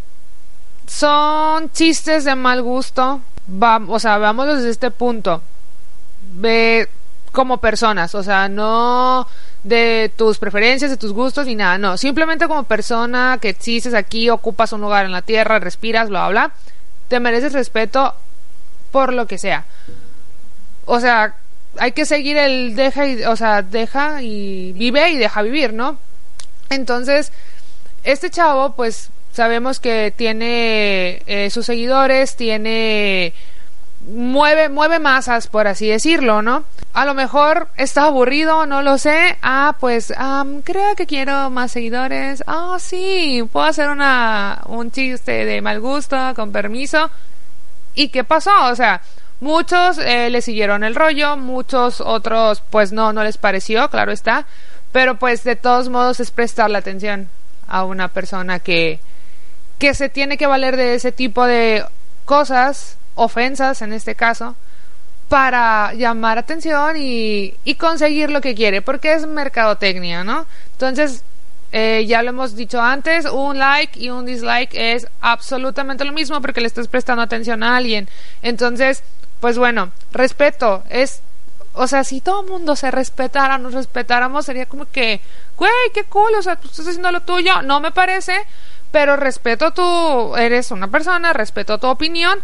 [0.88, 3.22] son chistes de mal gusto,
[3.62, 5.42] va, o sea, vamos desde este punto,
[6.34, 6.88] ve
[7.34, 9.28] como personas, o sea, no
[9.64, 14.30] de tus preferencias, de tus gustos ni nada, no, simplemente como persona que existes aquí,
[14.30, 16.56] ocupas un lugar en la tierra, respiras, bla, bla, bla,
[17.10, 18.14] te mereces respeto
[18.92, 19.66] por lo que sea.
[20.86, 21.36] O sea,
[21.78, 25.98] hay que seguir el deja y, o sea, deja y vive y deja vivir, ¿no?
[26.70, 27.32] Entonces,
[28.04, 33.34] este chavo, pues, sabemos que tiene eh, sus seguidores, tiene
[34.08, 36.64] mueve, mueve masas, por así decirlo, ¿no?
[36.94, 39.38] A lo mejor está aburrido, no lo sé.
[39.42, 40.14] Ah, pues
[40.64, 42.44] creo que quiero más seguidores.
[42.46, 47.10] Ah, sí, puedo hacer una, un chiste de mal gusto, con permiso.
[47.96, 48.52] ¿Y qué pasó?
[48.70, 49.02] O sea,
[49.40, 54.46] muchos eh, le siguieron el rollo, muchos otros pues no, no les pareció, claro está.
[54.92, 57.30] Pero pues de todos modos es prestar la atención
[57.68, 59.00] a una persona que,
[59.80, 61.84] que se tiene que valer de ese tipo de
[62.26, 64.56] cosas ofensas en este caso,
[65.30, 70.46] para llamar atención y, y conseguir lo que quiere, porque es mercadotecnia, ¿no?
[70.74, 71.24] Entonces,
[71.72, 76.40] eh, ya lo hemos dicho antes, un like y un dislike es absolutamente lo mismo
[76.40, 78.08] porque le estás prestando atención a alguien.
[78.44, 79.02] Entonces,
[79.44, 81.22] pues bueno, respeto es,
[81.74, 85.20] o sea, si todo el mundo se respetara, nos respetáramos, sería como que,
[85.58, 88.38] güey, qué cool, o sea, tú estás haciendo lo tuyo, no me parece,
[88.94, 92.40] pero respeto tu, eres una persona, respeto tu opinión,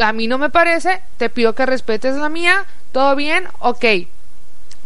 [0.00, 3.84] a mí no me parece, te pido que respetes la mía, todo bien, ok,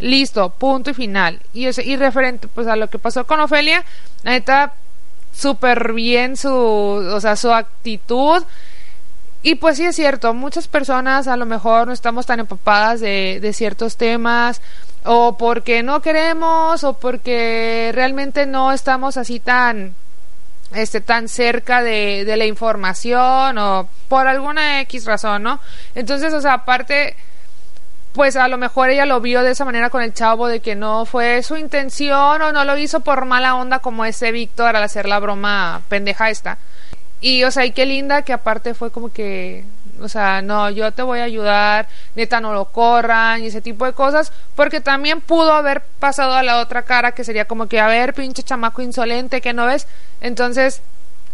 [0.00, 1.40] listo, punto y final.
[1.54, 3.86] Y, y referente pues a lo que pasó con Ofelia,
[4.22, 4.74] neta,
[5.32, 8.44] súper bien su, o sea, su actitud.
[9.42, 13.38] Y pues sí es cierto, muchas personas a lo mejor no estamos tan empapadas de,
[13.40, 14.60] de ciertos temas,
[15.04, 19.94] o porque no queremos, o porque realmente no estamos así tan
[20.74, 25.60] este tan cerca de, de la información o por alguna X razón, ¿no?
[25.94, 27.16] Entonces, o sea, aparte,
[28.12, 30.74] pues a lo mejor ella lo vio de esa manera con el chavo de que
[30.74, 34.82] no fue su intención o no lo hizo por mala onda como ese Víctor al
[34.82, 36.58] hacer la broma pendeja esta.
[37.20, 39.64] Y, o sea, y qué linda que aparte fue como que
[40.00, 43.84] o sea, no, yo te voy a ayudar, neta no lo corran y ese tipo
[43.84, 47.80] de cosas, porque también pudo haber pasado a la otra cara que sería como que,
[47.80, 49.86] a ver, pinche chamaco insolente que no ves.
[50.20, 50.82] Entonces,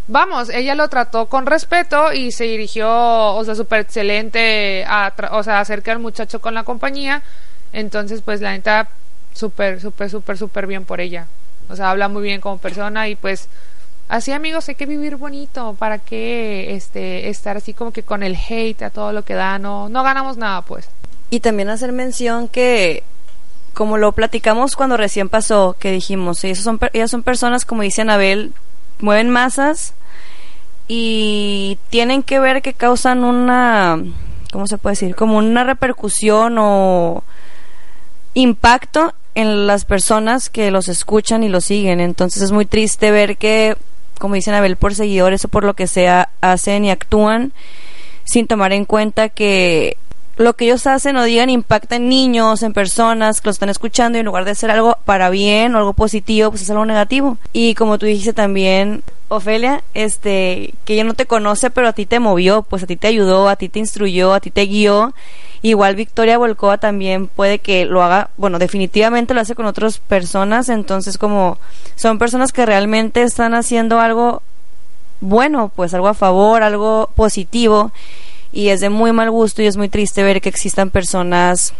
[0.06, 2.88] vamos, ella lo trató con respeto y se dirigió,
[3.34, 7.22] o sea, súper excelente, a o sea, acerca al muchacho con la compañía.
[7.72, 8.88] Entonces, pues la neta,
[9.34, 11.26] súper, súper, súper, súper bien por ella.
[11.68, 13.48] O sea, habla muy bien como persona y pues
[14.08, 18.36] Así amigos, hay que vivir bonito, ¿para qué este, estar así como que con el
[18.36, 19.58] hate a todo lo que da?
[19.58, 20.88] No, no ganamos nada pues.
[21.30, 23.02] Y también hacer mención que,
[23.72, 28.02] como lo platicamos cuando recién pasó, que dijimos, ellas son, ellas son personas, como dice
[28.02, 28.52] Anabel,
[29.00, 29.94] mueven masas
[30.86, 33.98] y tienen que ver que causan una,
[34.52, 35.16] ¿cómo se puede decir?
[35.16, 37.24] Como una repercusión o
[38.34, 42.00] impacto en las personas que los escuchan y los siguen.
[42.00, 43.76] Entonces es muy triste ver que
[44.18, 47.52] como dicen Abel, por seguidores o por lo que sea, hacen y actúan
[48.24, 49.96] sin tomar en cuenta que
[50.36, 54.18] lo que ellos hacen o digan impacta en niños, en personas que lo están escuchando
[54.18, 57.38] y en lugar de hacer algo para bien o algo positivo, pues es algo negativo.
[57.52, 62.06] Y como tú dijiste también, Ofelia, este, que ella no te conoce, pero a ti
[62.06, 65.14] te movió, pues a ti te ayudó, a ti te instruyó, a ti te guió
[65.64, 70.68] Igual Victoria Volcova también puede que lo haga, bueno, definitivamente lo hace con otras personas,
[70.68, 71.56] entonces como
[71.96, 74.42] son personas que realmente están haciendo algo
[75.22, 77.92] bueno, pues algo a favor, algo positivo
[78.52, 81.72] y es de muy mal gusto y es muy triste ver que existan personas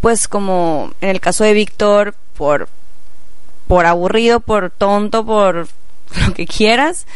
[0.00, 2.68] pues como en el caso de Víctor por
[3.66, 5.66] por aburrido, por tonto, por
[6.26, 7.06] lo que quieras,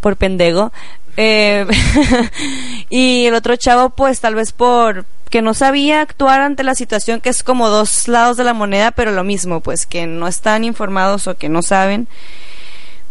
[0.00, 0.72] por pendejo,
[1.20, 1.66] eh,
[2.90, 7.20] y el otro chavo, pues tal vez por que no sabía actuar ante la situación,
[7.20, 10.62] que es como dos lados de la moneda, pero lo mismo, pues que no están
[10.62, 12.06] informados o que no saben.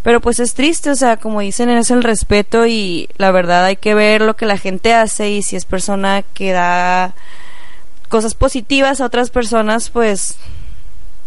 [0.03, 3.75] Pero pues es triste, o sea, como dicen, es el respeto y la verdad hay
[3.75, 7.13] que ver lo que la gente hace y si es persona que da
[8.07, 10.37] cosas positivas a otras personas, pues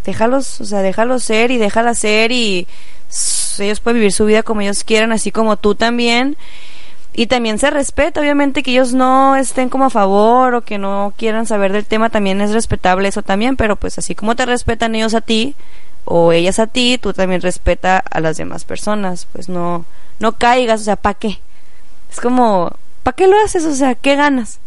[0.06, 2.66] déjalos, o sea, déjalos ser y déjala ser y
[3.58, 6.38] ellos pueden vivir su vida como ellos quieran, así como tú también
[7.20, 11.12] y también se respeta, obviamente que ellos no estén como a favor o que no
[11.18, 14.94] quieran saber del tema, también es respetable eso también, pero pues así como te respetan
[14.94, 15.54] ellos a ti
[16.06, 19.84] o ellas a ti, tú también respeta a las demás personas, pues no
[20.18, 21.40] no caigas, o sea, ¿para qué?
[22.10, 23.66] Es como, ¿para qué lo haces?
[23.66, 24.58] O sea, ¿qué ganas?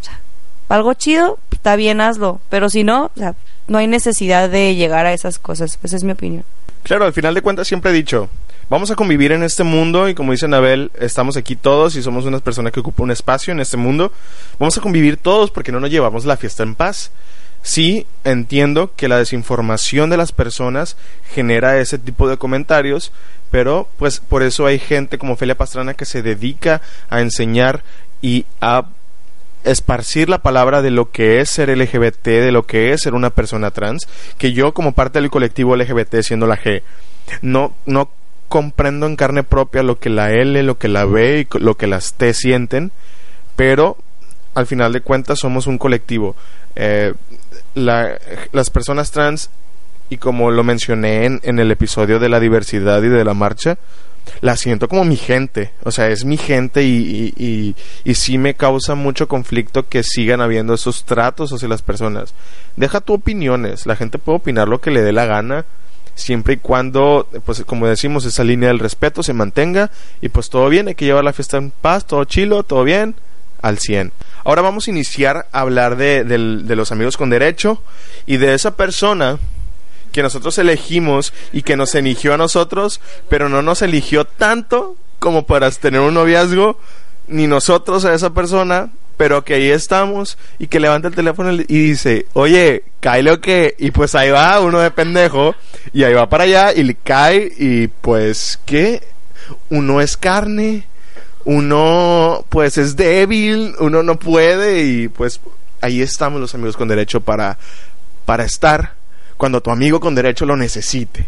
[0.00, 0.20] O sea,
[0.68, 3.34] algo chido, está bien, hazlo, pero si no, o sea,
[3.66, 6.44] no hay necesidad de llegar a esas cosas, pues es mi opinión.
[6.84, 8.30] Claro, al final de cuentas siempre he dicho,
[8.70, 12.24] vamos a convivir en este mundo y como dice Anabel, estamos aquí todos y somos
[12.24, 14.12] unas personas que ocupan un espacio en este mundo.
[14.58, 17.10] Vamos a convivir todos porque no nos llevamos la fiesta en paz.
[17.62, 20.96] Sí, entiendo que la desinformación de las personas
[21.34, 23.12] genera ese tipo de comentarios,
[23.50, 26.80] pero pues por eso hay gente como Felia Pastrana que se dedica
[27.10, 27.82] a enseñar
[28.22, 28.86] y a
[29.64, 33.30] esparcir la palabra de lo que es ser LGBT, de lo que es ser una
[33.30, 34.06] persona trans,
[34.38, 36.82] que yo como parte del colectivo LGBT siendo la G,
[37.42, 38.08] no, no
[38.50, 41.86] comprendo en carne propia lo que la L, lo que la B y lo que
[41.86, 42.90] las T sienten,
[43.56, 43.96] pero
[44.54, 46.36] al final de cuentas somos un colectivo.
[46.76, 47.14] Eh,
[47.74, 48.18] la-
[48.52, 49.48] las personas trans,
[50.10, 53.78] y como lo mencioné en, el episodio de la diversidad y de la marcha,
[54.40, 58.36] la siento como mi gente, o sea, es mi gente y, y, y, y sí
[58.36, 62.34] me causa mucho conflicto que sigan habiendo esos tratos hacia las personas.
[62.76, 65.64] Deja tu opiniones, la gente puede opinar lo que le dé la gana,
[66.14, 70.68] siempre y cuando, pues como decimos, esa línea del respeto se mantenga y pues todo
[70.68, 73.14] bien, hay que llevar la fiesta en paz, todo chilo, todo bien,
[73.62, 74.12] al 100.
[74.44, 77.82] Ahora vamos a iniciar a hablar de, del- de los amigos con derecho
[78.26, 79.38] y de esa persona
[80.12, 85.46] que nosotros elegimos y que nos eligió a nosotros, pero no nos eligió tanto como
[85.46, 86.78] para tener un noviazgo,
[87.28, 91.64] ni nosotros a esa persona, pero que ahí estamos y que levanta el teléfono y
[91.66, 95.54] dice, oye, cae lo que, y pues ahí va uno de pendejo,
[95.92, 99.02] y ahí va para allá y le cae, y pues, ¿qué?
[99.68, 100.86] Uno es carne,
[101.44, 105.38] uno pues es débil, uno no puede, y pues
[105.82, 107.58] ahí estamos los amigos con derecho para,
[108.24, 108.94] para estar
[109.36, 111.26] cuando tu amigo con derecho lo necesite.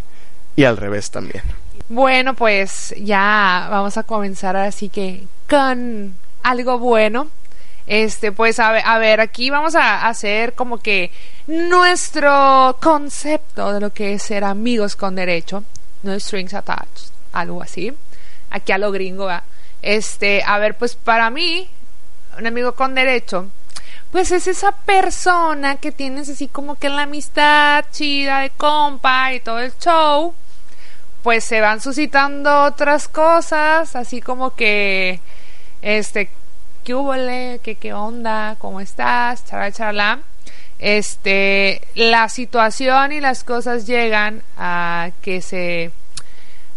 [0.57, 1.43] Y al revés también.
[1.91, 7.29] Bueno, pues ya vamos a comenzar así que con algo bueno.
[7.87, 11.11] Este, pues a ver, a ver, aquí vamos a hacer como que
[11.47, 15.65] nuestro concepto de lo que es ser amigos con derecho,
[16.03, 17.93] no strings attached, algo así.
[18.51, 19.43] Aquí a lo gringo, ¿va?
[19.83, 21.69] Este, a ver, pues para mí,
[22.39, 23.49] un amigo con derecho,
[24.13, 29.41] pues es esa persona que tienes así como que la amistad chida de compa y
[29.41, 30.35] todo el show,
[31.23, 35.21] pues se van suscitando otras cosas, así como que,
[35.81, 36.31] este,
[36.85, 37.13] ¿qué hubo,
[37.63, 38.57] ¿Qué, qué onda?
[38.59, 39.45] ¿Cómo estás?
[39.45, 40.19] Charala, charala.
[40.79, 45.93] Este, la situación y las cosas llegan a que se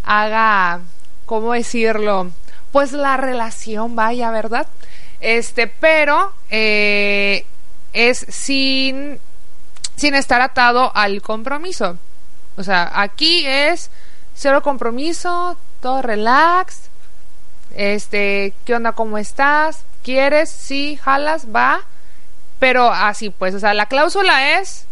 [0.04, 0.80] haga,
[1.26, 2.30] ¿cómo decirlo?
[2.70, 4.68] Pues la relación vaya, ¿verdad?
[5.20, 7.44] Este, pero eh,
[7.92, 9.18] es sin,
[9.96, 11.98] sin estar atado al compromiso.
[12.56, 13.90] O sea, aquí es
[14.34, 16.90] cero compromiso, todo relax.
[17.76, 18.92] Este, ¿qué onda?
[18.92, 19.84] ¿Cómo estás?
[20.02, 20.48] ¿Quieres?
[20.50, 21.82] Sí, jalas, va.
[22.58, 24.86] Pero así pues, o sea, la cláusula es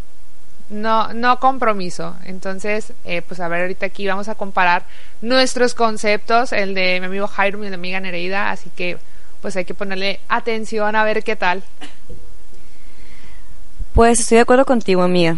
[0.68, 2.14] no, no compromiso.
[2.24, 4.84] Entonces, eh, pues a ver, ahorita aquí vamos a comparar
[5.22, 8.98] nuestros conceptos, el de mi amigo Jairo y mi amiga Nereida, así que
[9.40, 11.62] pues hay que ponerle atención a ver qué tal.
[13.94, 15.36] Pues estoy de acuerdo contigo, amiga.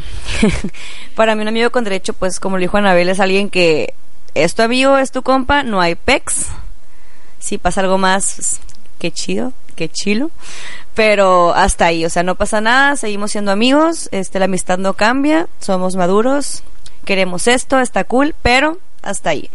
[1.14, 3.94] Para mí un amigo con derecho, pues como lo dijo Anabel, es alguien que
[4.34, 6.46] es tu amigo, es tu compa, no hay pex.
[7.46, 8.60] Si pasa algo más, pues,
[8.98, 10.32] qué chido, qué chilo.
[10.96, 14.94] Pero hasta ahí, o sea, no pasa nada, seguimos siendo amigos, este, la amistad no
[14.94, 16.64] cambia, somos maduros,
[17.04, 19.48] queremos esto, está cool, pero hasta ahí.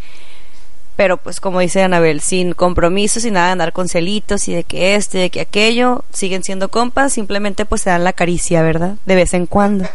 [0.95, 4.63] Pero pues como dice Anabel, sin compromiso, sin nada de andar con celitos y de
[4.63, 8.95] que este, de que aquello, siguen siendo compas, simplemente pues se dan la caricia, ¿verdad?
[9.05, 9.85] De vez en cuando.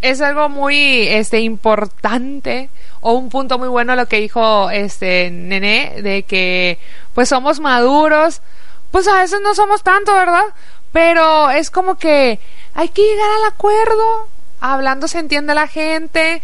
[0.00, 6.02] Es algo muy este importante o un punto muy bueno lo que dijo este Nene
[6.02, 6.78] de que
[7.14, 8.42] pues somos maduros,
[8.90, 10.44] pues a veces no somos tanto, ¿verdad?
[10.92, 12.38] Pero es como que
[12.74, 14.28] hay que llegar al acuerdo,
[14.60, 16.42] hablando se entiende la gente,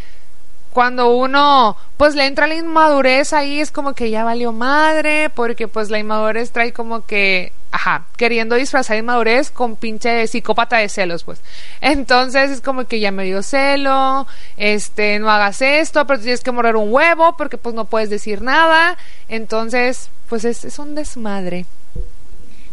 [0.72, 5.68] cuando uno pues le entra la inmadurez ahí es como que ya valió madre porque
[5.68, 11.24] pues la inmadurez trae como que ajá queriendo disfrazar inmadurez con pinche psicópata de celos
[11.24, 11.40] pues.
[11.80, 16.52] Entonces es como que ya me dio celo este no hagas esto pero tienes que
[16.52, 18.96] morder un huevo porque pues no puedes decir nada.
[19.28, 21.66] Entonces pues es, es un desmadre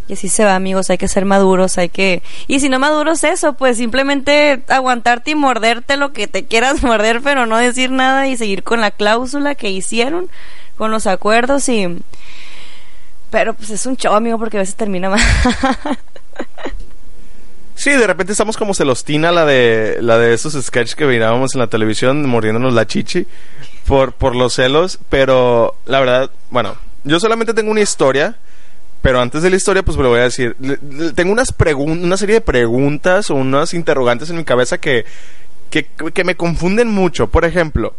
[0.10, 2.24] Y así se va, amigos, hay que ser maduros, hay que...
[2.48, 7.22] Y si no maduros, eso, pues simplemente aguantarte y morderte lo que te quieras morder,
[7.24, 10.28] pero no decir nada y seguir con la cláusula que hicieron,
[10.78, 12.00] con los acuerdos y...
[13.30, 15.22] Pero pues es un show, amigo, porque a veces termina mal.
[17.76, 21.62] Sí, de repente estamos como Celostina, la de la de esos sketches que mirábamos en
[21.62, 23.26] la televisión, mordiéndonos la chichi
[23.88, 28.36] por, por los celos, pero la verdad, bueno, yo solamente tengo una historia,
[29.02, 30.56] pero antes de la historia, pues me lo voy a decir.
[30.60, 35.06] Le- le- Tengo unas una serie de preguntas o unas interrogantes en mi cabeza que,
[35.70, 37.28] que, que me confunden mucho.
[37.30, 37.94] Por ejemplo,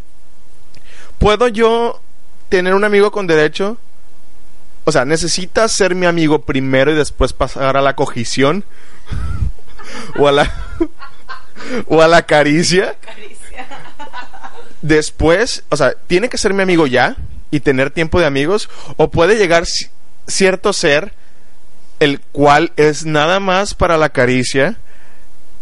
[1.18, 2.00] ¿puedo yo
[2.48, 3.78] tener un amigo con derecho?
[4.84, 8.64] O sea, ¿necesitas ser mi amigo primero y después pasar a la cogición?
[10.18, 10.52] o a la
[11.86, 12.96] o a la caricia.
[14.82, 17.16] Después, o sea, tiene que ser mi amigo ya
[17.50, 19.64] y tener tiempo de amigos o puede llegar
[20.30, 21.12] cierto ser
[21.98, 24.76] el cual es nada más para la caricia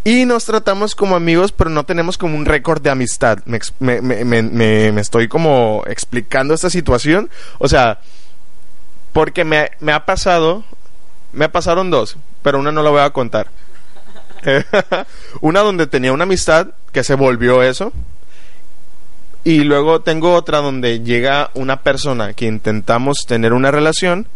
[0.04, 3.38] y nos tratamos como amigos, pero no tenemos como un récord de amistad.
[3.44, 7.28] Me, me- me- me estoy como explicando esta situación.
[7.58, 7.98] O sea,
[9.12, 10.64] porque me, me ha pasado,
[11.32, 13.48] me pasaron dos, pero una no la voy a contar.
[15.40, 17.92] una donde tenía una amistad que se volvió eso.
[19.44, 24.26] Y luego tengo otra donde llega una persona que intentamos tener una relación,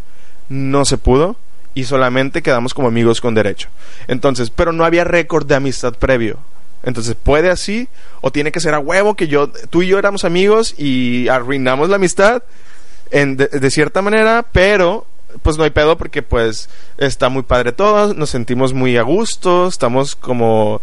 [0.52, 1.36] no se pudo
[1.74, 3.68] y solamente quedamos como amigos con derecho.
[4.06, 6.38] Entonces, pero no había récord de amistad previo.
[6.82, 7.88] Entonces, puede así
[8.20, 11.88] o tiene que ser a huevo que yo tú y yo éramos amigos y arruinamos
[11.88, 12.42] la amistad
[13.10, 15.06] en, de, cierta manera, pero
[15.42, 19.68] pues no hay pedo porque pues está muy padre todo, nos sentimos muy a gusto,
[19.68, 20.82] estamos como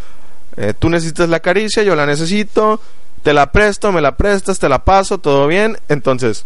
[0.57, 2.81] eh, tú necesitas la caricia, yo la necesito,
[3.21, 6.45] te la presto, me la prestas, te la paso, todo bien, entonces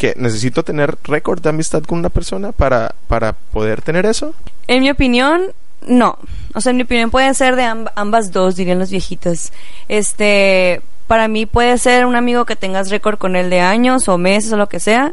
[0.00, 4.32] que necesito tener récord de amistad con una persona para para poder tener eso.
[4.66, 5.42] En mi opinión,
[5.86, 6.16] no.
[6.54, 9.52] O sea, en mi opinión pueden ser de amb- ambas dos, dirían los viejitos.
[9.88, 14.16] Este, para mí puede ser un amigo que tengas récord con él de años o
[14.16, 15.12] meses o lo que sea.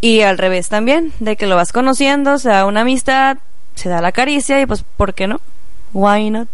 [0.00, 3.38] Y al revés también, de que lo vas conociendo, se da una amistad,
[3.74, 5.40] se da la caricia y pues, ¿por qué no?
[5.92, 6.48] Why not?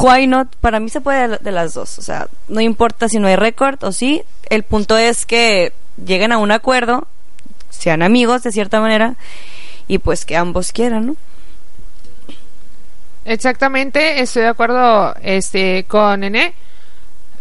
[0.00, 0.54] Why not?
[0.56, 1.98] Para mí se puede de- las dos.
[1.98, 4.22] O sea, no importa si no hay récord o sí.
[4.48, 7.06] El punto es que lleguen a un acuerdo,
[7.70, 9.14] sean amigos de cierta manera
[9.88, 11.16] y pues que ambos quieran, ¿no?
[13.24, 16.54] Exactamente, estoy de acuerdo este con Nene.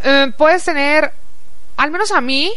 [0.04, 1.12] Eh, puedes tener,
[1.78, 2.52] al menos a mí,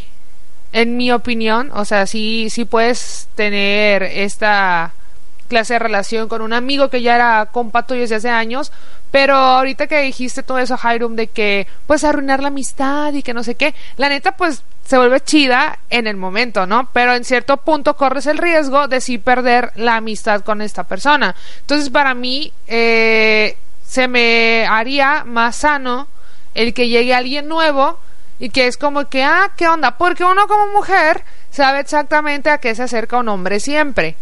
[0.72, 4.92] en mi opinión, o sea, sí, sí puedes tener esta
[5.48, 8.72] clase de relación con un amigo que ya era compa tuyo desde hace años,
[9.10, 13.34] pero ahorita que dijiste todo eso, Jairum, de que pues arruinar la amistad y que
[13.34, 16.88] no sé qué, la neta pues se vuelve chida en el momento, ¿no?
[16.92, 21.34] Pero en cierto punto corres el riesgo de sí perder la amistad con esta persona.
[21.60, 26.08] Entonces para mí eh, se me haría más sano
[26.54, 27.98] el que llegue alguien nuevo
[28.38, 29.96] y que es como que, ah, ¿qué onda?
[29.96, 34.16] Porque uno como mujer sabe exactamente a qué se acerca un hombre siempre.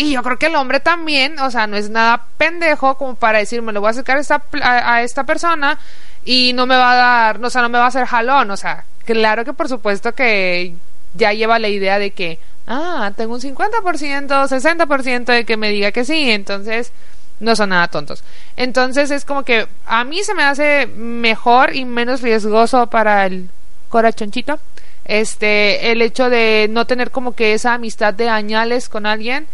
[0.00, 3.40] Y yo creo que el hombre también, o sea, no es nada pendejo como para
[3.40, 5.76] decir, me lo voy a acercar a esta, a, a esta persona
[6.24, 8.56] y no me va a dar, o sea, no me va a hacer jalón, o
[8.56, 10.72] sea, claro que por supuesto que
[11.14, 15.90] ya lleva la idea de que, ah, tengo un 50%, 60% de que me diga
[15.90, 16.92] que sí, entonces
[17.40, 18.22] no son nada tontos.
[18.56, 23.48] Entonces es como que a mí se me hace mejor y menos riesgoso para el
[23.88, 24.60] corachoncito
[25.04, 29.48] este el hecho de no tener como que esa amistad de añales con alguien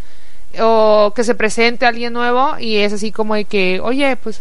[0.60, 4.40] o que se presente alguien nuevo y es así como de que oye pues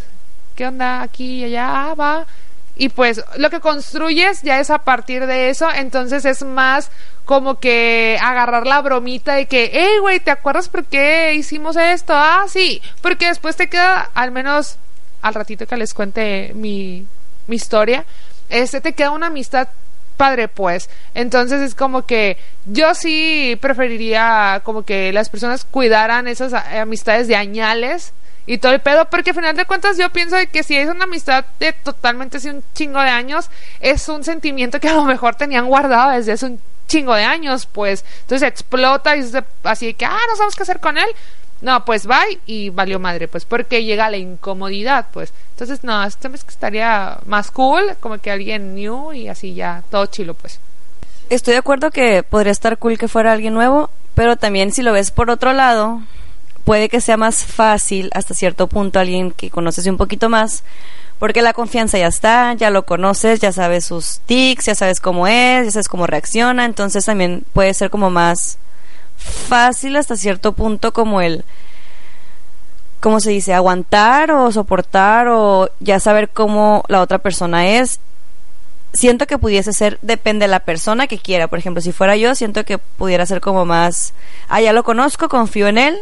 [0.54, 2.26] qué onda aquí y allá Ah, va
[2.76, 6.90] y pues lo que construyes ya es a partir de eso entonces es más
[7.24, 12.12] como que agarrar la bromita de que hey güey te acuerdas por qué hicimos esto
[12.16, 14.76] ah sí porque después te queda al menos
[15.22, 17.06] al ratito que les cuente mi
[17.46, 18.04] mi historia
[18.48, 19.68] este te queda una amistad
[20.16, 20.88] padre pues.
[21.14, 27.36] Entonces es como que yo sí preferiría como que las personas cuidaran esas amistades de
[27.36, 28.12] añales
[28.46, 31.04] y todo el pedo porque al final de cuentas yo pienso que si es una
[31.04, 33.48] amistad de totalmente así un chingo de años
[33.80, 37.66] es un sentimiento que a lo mejor tenían guardado desde hace un chingo de años
[37.66, 38.04] pues.
[38.22, 41.08] Entonces explota y es de- así que ah no sabemos qué hacer con él
[41.60, 45.32] no, pues bye y valió madre, pues porque llega la incomodidad, pues.
[45.50, 49.82] Entonces, no, esto es que estaría más cool, como que alguien new y así ya,
[49.90, 50.60] todo chilo, pues.
[51.30, 54.92] Estoy de acuerdo que podría estar cool que fuera alguien nuevo, pero también si lo
[54.92, 56.02] ves por otro lado,
[56.64, 60.64] puede que sea más fácil hasta cierto punto alguien que conoces un poquito más,
[61.18, 65.26] porque la confianza ya está, ya lo conoces, ya sabes sus tics, ya sabes cómo
[65.26, 68.58] es, ya sabes cómo reacciona, entonces también puede ser como más
[69.16, 71.44] fácil hasta cierto punto como el
[73.00, 73.52] ¿cómo se dice?
[73.52, 78.00] aguantar o soportar o ya saber cómo la otra persona es
[78.94, 81.48] siento que pudiese ser, depende de la persona que quiera.
[81.48, 84.14] Por ejemplo, si fuera yo, siento que pudiera ser como más,
[84.48, 85.98] ah, ya lo conozco, confío en él,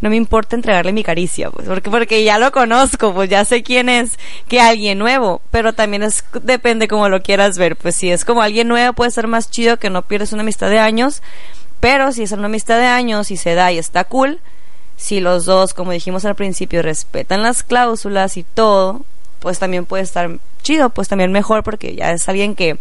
[0.00, 3.62] no me importa entregarle mi caricia, pues, porque, porque ya lo conozco, pues ya sé
[3.62, 8.10] quién es, que alguien nuevo, pero también es, depende como lo quieras ver, pues si
[8.10, 11.22] es como alguien nuevo puede ser más chido que no pierdes una amistad de años,
[11.80, 14.40] pero si es una amistad de años y se da y está cool,
[14.96, 19.02] si los dos, como dijimos al principio, respetan las cláusulas y todo,
[19.40, 20.30] pues también puede estar
[20.62, 22.78] chido, pues también mejor porque ya es alguien que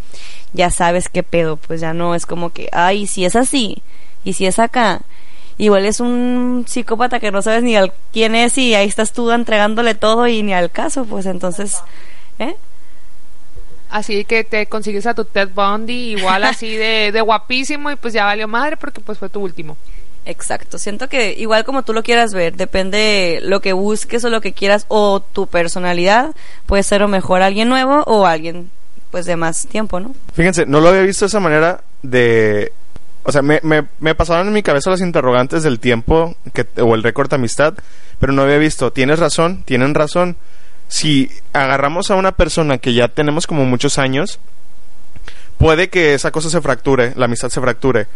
[0.52, 3.82] ya sabes qué pedo, pues ya no es como que, ay, si es así
[4.26, 5.02] y si es acá,
[5.58, 9.32] igual es un psicópata que no sabes ni al quién es y ahí estás tú
[9.32, 11.82] entregándole todo y ni al caso, pues entonces,
[12.38, 12.56] ¿eh?
[13.90, 18.14] Así que te consigues a tu Ted Bundy igual así de, de guapísimo y pues
[18.14, 19.78] ya valió madre porque pues fue tu último.
[20.26, 24.42] Exacto, siento que igual como tú lo quieras ver, depende lo que busques o lo
[24.42, 26.36] que quieras o tu personalidad,
[26.68, 28.70] puede ser o mejor alguien nuevo o alguien
[29.12, 30.14] pues de más tiempo, ¿no?
[30.34, 32.72] Fíjense, no lo había visto de esa manera de...
[33.24, 36.96] O sea, me, me, me pasaron en mi cabeza las interrogantes del tiempo que, o
[36.96, 37.74] el récord de amistad,
[38.20, 38.92] pero no había visto.
[38.92, 40.38] Tienes razón, tienen razón.
[40.90, 44.40] Si agarramos a una persona que ya tenemos como muchos años,
[45.60, 48.08] puede que esa cosa se fracture, la amistad se fracture.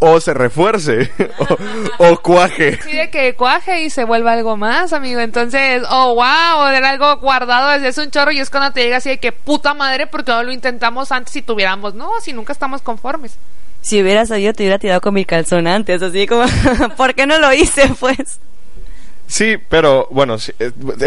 [0.00, 1.12] O se refuerce,
[1.98, 2.80] o, o cuaje.
[2.82, 5.20] Sí, de que cuaje y se vuelva algo más, amigo.
[5.20, 8.96] Entonces, oh, wow, era algo guardado desde hace un chorro y es cuando te llega
[8.96, 11.94] así de que puta madre porque no lo intentamos antes si tuviéramos.
[11.94, 13.36] No, si nunca estamos conformes.
[13.82, 16.44] Si hubiera sabido te hubiera tirado con mi calzón antes, así como,
[16.96, 18.40] ¿por qué no lo hice pues?
[19.30, 20.52] Sí, pero bueno, es,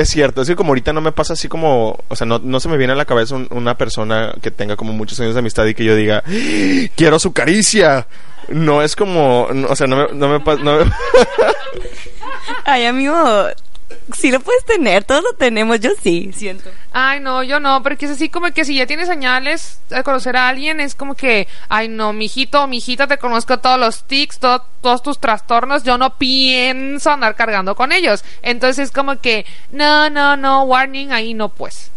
[0.09, 0.41] cierto.
[0.41, 2.77] Es que como ahorita no me pasa así como, o sea, no, no se me
[2.77, 5.73] viene a la cabeza un- una persona que tenga como muchos años de amistad y
[5.75, 6.31] que yo diga, "¡Ah!
[6.95, 8.07] quiero su caricia.
[8.47, 10.79] No es como, o sea, no me, no me no
[12.65, 13.47] Ay, amigo,
[14.15, 16.69] sí lo puedes tener, todos lo tenemos, yo sí, siento.
[16.91, 20.35] Ay, no, yo no, porque es así como que si ya tienes señales de conocer
[20.37, 24.39] a alguien, es como que, ay, no, mijito o mijita, te conozco todos los tics,
[24.39, 28.23] todo- todos tus trastornos, yo no pienso andar cargando con ellos.
[28.41, 31.89] Entonces es como que, no, no, no, warning, ahí no, pues.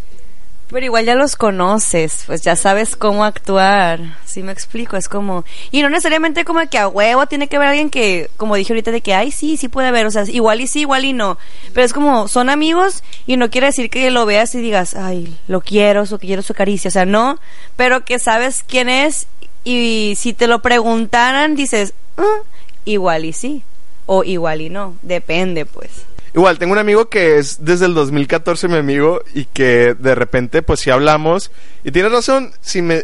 [0.69, 4.17] Pero igual ya los conoces, pues ya sabes cómo actuar.
[4.25, 5.45] Sí me explico, es como...
[5.71, 8.91] Y no necesariamente como que a huevo tiene que haber alguien que, como dije ahorita,
[8.91, 11.37] de que, ay, sí, sí puede haber, o sea, igual y sí, igual y no.
[11.73, 15.37] Pero es como, son amigos y no quiere decir que lo veas y digas, ay,
[15.47, 17.39] lo quiero, que quiero su caricia, o sea, no,
[17.77, 19.27] pero que sabes quién es
[19.63, 22.41] y si te lo preguntaran, dices, "Ah,
[22.83, 23.63] igual y sí,
[24.05, 25.91] o igual y no, depende, pues.
[26.33, 30.61] Igual, tengo un amigo que es desde el 2014 mi amigo y que de repente,
[30.61, 31.51] pues si hablamos,
[31.83, 33.03] y tienes razón, si me...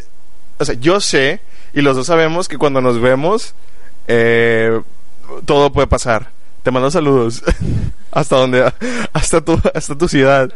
[0.60, 1.40] O sea, yo sé,
[1.74, 3.56] y los dos sabemos que cuando nos vemos,
[4.08, 4.82] eh,
[5.46, 6.30] todo puede pasar.
[6.62, 7.44] Te mando saludos.
[8.12, 8.72] hasta donde...
[9.14, 10.52] Hasta tu, hasta tu ciudad.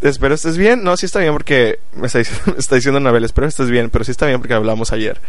[0.00, 0.84] Espero estés bien.
[0.84, 2.18] No, sí está bien porque me está,
[2.74, 5.20] diciendo Anabel, espero estés bien, pero sí está bien porque hablamos ayer.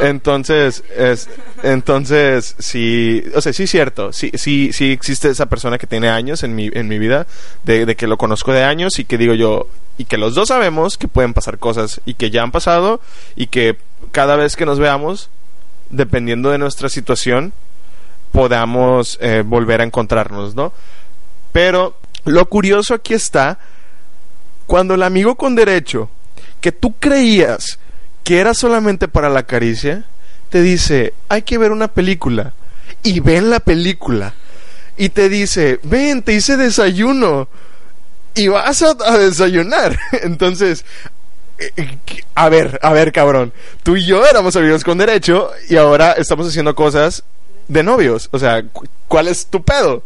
[0.00, 1.28] Entonces, es,
[1.62, 6.08] entonces, sí, o sea, sí es cierto, sí, sí, sí existe esa persona que tiene
[6.08, 7.26] años en mi, en mi vida,
[7.64, 9.68] de, de que lo conozco de años y que digo yo,
[9.98, 13.00] y que los dos sabemos que pueden pasar cosas y que ya han pasado
[13.36, 13.76] y que
[14.10, 15.30] cada vez que nos veamos,
[15.90, 17.52] dependiendo de nuestra situación,
[18.32, 20.72] podamos eh, volver a encontrarnos, ¿no?
[21.52, 23.58] Pero lo curioso aquí está
[24.66, 26.08] cuando el amigo con derecho
[26.60, 27.78] que tú creías
[28.24, 30.04] que era solamente para la caricia,
[30.50, 32.52] te dice, hay que ver una película.
[33.02, 34.34] Y ven la película.
[34.96, 37.48] Y te dice, ven, te hice desayuno.
[38.34, 39.98] Y vas a, desayunar.
[40.22, 40.84] Entonces,
[41.58, 41.98] eh, eh,
[42.34, 43.52] a ver, a ver, cabrón.
[43.82, 47.24] Tú y yo éramos amigos con derecho y ahora estamos haciendo cosas
[47.68, 48.28] de novios.
[48.32, 50.02] O sea, cu- ¿cuál es tu pedo?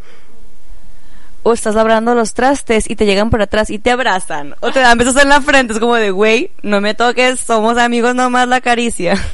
[1.46, 4.80] O estás labrando los trastes y te llegan por atrás y te abrazan o te
[4.80, 5.74] dan besos en la frente.
[5.74, 9.14] Es como de, güey, no me toques, somos amigos nomás la caricia.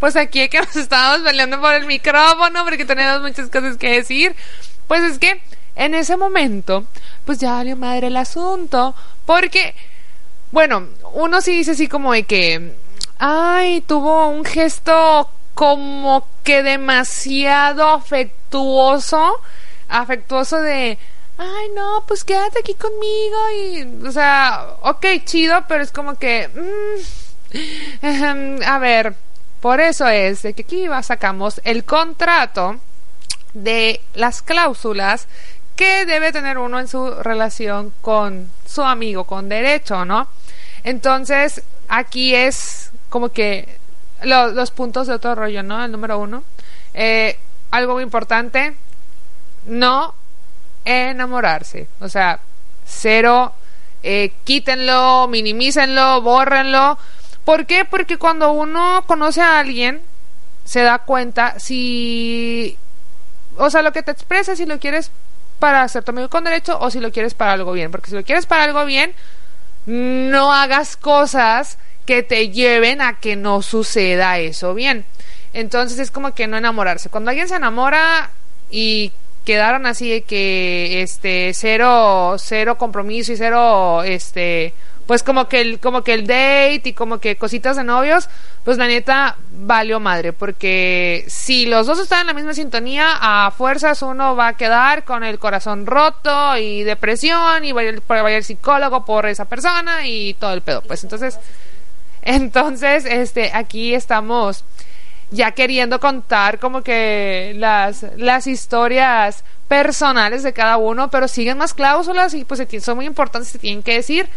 [0.00, 4.34] Pues aquí que nos estábamos peleando por el micrófono porque tenemos muchas cosas que decir.
[4.88, 5.40] Pues es que
[5.76, 6.86] en ese momento,
[7.24, 8.96] pues ya valió madre el asunto.
[9.24, 9.76] Porque,
[10.50, 12.74] bueno, uno sí dice así como de que,
[13.20, 19.40] ay, tuvo un gesto como que demasiado afectuoso.
[19.94, 20.98] Afectuoso de,
[21.38, 23.38] ay, no, pues quédate aquí conmigo.
[23.56, 28.02] Y, o sea, ok, chido, pero es como que, mm,
[28.66, 29.14] A ver,
[29.60, 32.78] por eso es de que aquí sacamos el contrato
[33.54, 35.26] de las cláusulas
[35.76, 40.28] que debe tener uno en su relación con su amigo con derecho, ¿no?
[40.84, 43.78] Entonces, aquí es como que
[44.22, 45.84] lo- los puntos de otro rollo, ¿no?
[45.84, 46.44] El número uno.
[46.94, 47.38] Eh,
[47.70, 48.74] algo muy importante,
[49.66, 50.14] no
[50.84, 51.88] enamorarse.
[52.00, 52.40] O sea,
[52.84, 53.54] cero
[54.02, 56.98] eh, quítenlo, minimícenlo, bórrenlo.
[57.44, 57.84] ¿Por qué?
[57.84, 60.02] Porque cuando uno conoce a alguien,
[60.64, 62.76] se da cuenta si,
[63.56, 65.10] o sea, lo que te expresa, si lo quieres
[65.58, 67.90] para ser tu amigo con derecho o si lo quieres para algo bien.
[67.90, 69.14] Porque si lo quieres para algo bien,
[69.86, 75.04] no hagas cosas que te lleven a que no suceda eso bien.
[75.52, 77.10] Entonces es como que no enamorarse.
[77.10, 78.30] Cuando alguien se enamora
[78.70, 79.12] y
[79.44, 84.74] quedaron así de que este cero cero compromiso y cero este
[85.06, 88.28] pues como que el como que el date y como que cositas de novios
[88.64, 93.50] pues la neta valió madre porque si los dos están en la misma sintonía a
[93.50, 98.02] fuerzas uno va a quedar con el corazón roto y depresión y va a ir,
[98.10, 101.02] va psicólogo por esa persona y todo el pedo pues.
[101.02, 101.38] Entonces
[102.22, 104.64] entonces este aquí estamos
[105.32, 111.74] ya queriendo contar como que las, las historias personales de cada uno, pero siguen más
[111.74, 114.28] cláusulas y pues son muy importantes, se tienen que decir.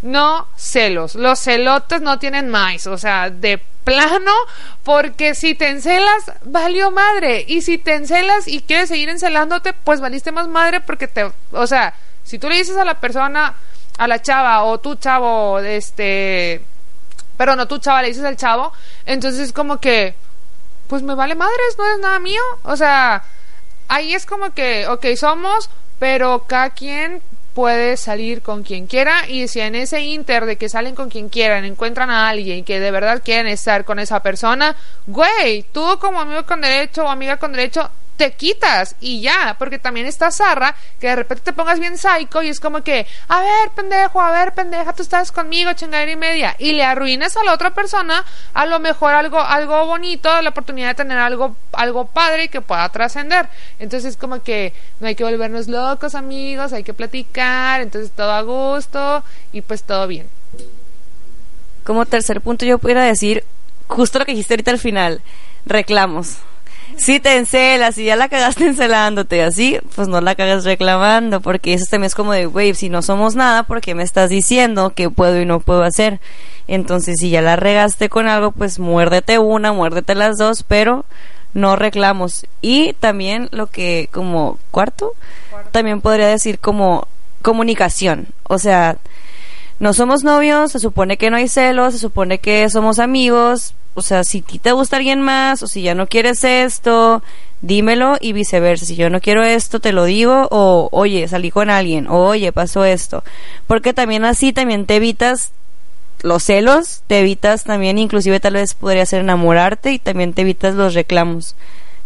[0.00, 4.32] No celos, los celotes no tienen más, o sea, de plano,
[4.84, 10.00] porque si te encelas, valió madre, y si te encelas y quieres seguir encelándote, pues
[10.00, 13.54] valiste más madre porque te, o sea, si tú le dices a la persona,
[13.96, 16.62] a la chava, o tú chavo, este,
[17.38, 18.72] pero no tú chava, le dices al chavo,
[19.06, 20.14] entonces es como que,
[20.88, 22.42] pues me vale madres, no es nada mío.
[22.64, 23.22] O sea,
[23.88, 27.22] ahí es como que, ok, somos, pero cada quien
[27.54, 31.28] puede salir con quien quiera y si en ese inter de que salen con quien
[31.28, 34.76] quieran encuentran a alguien que de verdad quieren estar con esa persona,
[35.06, 39.78] güey, tú como amigo con derecho o amiga con derecho te quitas y ya, porque
[39.78, 43.40] también está zarra que de repente te pongas bien psycho y es como que, a
[43.40, 47.44] ver, pendejo, a ver, pendeja, tú estás conmigo, chingadera y media, y le arruines a
[47.44, 52.06] la otra persona a lo mejor algo, algo bonito, la oportunidad de tener algo, algo
[52.06, 53.48] padre que pueda trascender.
[53.78, 58.32] Entonces es como que no hay que volvernos locos, amigos, hay que platicar, entonces todo
[58.32, 60.28] a gusto y pues todo bien.
[61.84, 63.44] Como tercer punto yo pudiera decir
[63.86, 65.22] justo lo que dijiste ahorita al final,
[65.64, 66.38] reclamos
[66.98, 71.74] si te encelas y ya la cagaste encelándote así, pues no la cagas reclamando, porque
[71.74, 74.92] eso también es como de, güey, si no somos nada, ¿por qué me estás diciendo
[74.94, 76.20] que puedo y no puedo hacer?
[76.66, 81.06] Entonces, si ya la regaste con algo, pues muérdete una, muérdete las dos, pero
[81.54, 82.46] no reclamos.
[82.60, 85.14] Y también lo que, como cuarto,
[85.70, 87.08] también podría decir como
[87.42, 88.28] comunicación.
[88.44, 88.98] O sea,
[89.78, 94.02] no somos novios, se supone que no hay celos, se supone que somos amigos, o
[94.02, 97.22] sea, si ti te gusta alguien más o si ya no quieres esto,
[97.60, 98.86] dímelo y viceversa.
[98.86, 102.52] Si yo no quiero esto, te lo digo o oye, salí con alguien o oye,
[102.52, 103.24] pasó esto.
[103.66, 105.52] Porque también así también te evitas
[106.22, 110.74] los celos, te evitas también, inclusive tal vez podría ser enamorarte y también te evitas
[110.74, 111.54] los reclamos.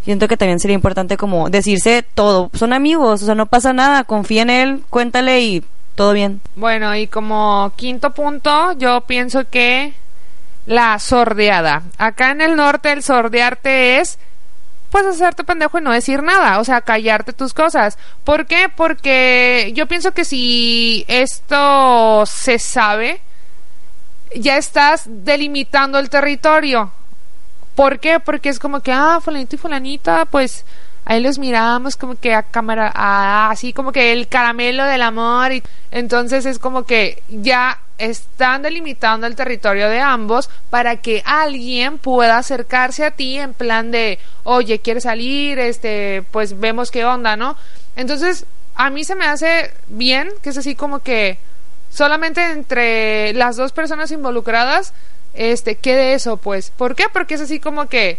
[0.05, 4.05] Siento que también sería importante como decirse todo, son amigos, o sea, no pasa nada,
[4.05, 5.65] confía en él, cuéntale y
[5.95, 6.41] todo bien.
[6.57, 9.95] Bueno, y como quinto punto, yo pienso que
[10.67, 11.83] la sordeada.
[11.99, 14.19] Acá en el norte el sordearte es
[14.91, 17.97] pues hacerte pendejo y no decir nada, o sea, callarte tus cosas.
[18.25, 18.69] ¿Por qué?
[18.69, 23.23] Porque yo pienso que si esto se sabe,
[24.37, 26.93] ya estás delimitando el territorio.
[27.75, 28.21] ¿Por qué?
[28.21, 30.67] Porque es como que, ah, fulanito y fulanita, pues
[31.07, 32.93] ahí los miramos como que a cámara,
[33.51, 39.27] así como que el caramelo del amor y entonces es como que ya están delimitando
[39.27, 44.81] el territorio de ambos para que alguien pueda acercarse a ti en plan de, oye,
[44.81, 45.59] ¿quieres salir?
[45.59, 47.57] Este, pues vemos qué onda, ¿no?
[47.95, 48.45] Entonces,
[48.75, 51.39] a mí se me hace bien que es así como que
[51.91, 54.95] solamente entre las dos personas involucradas
[55.35, 56.71] este quede eso, pues.
[56.71, 57.05] ¿Por qué?
[57.13, 58.19] Porque es así como que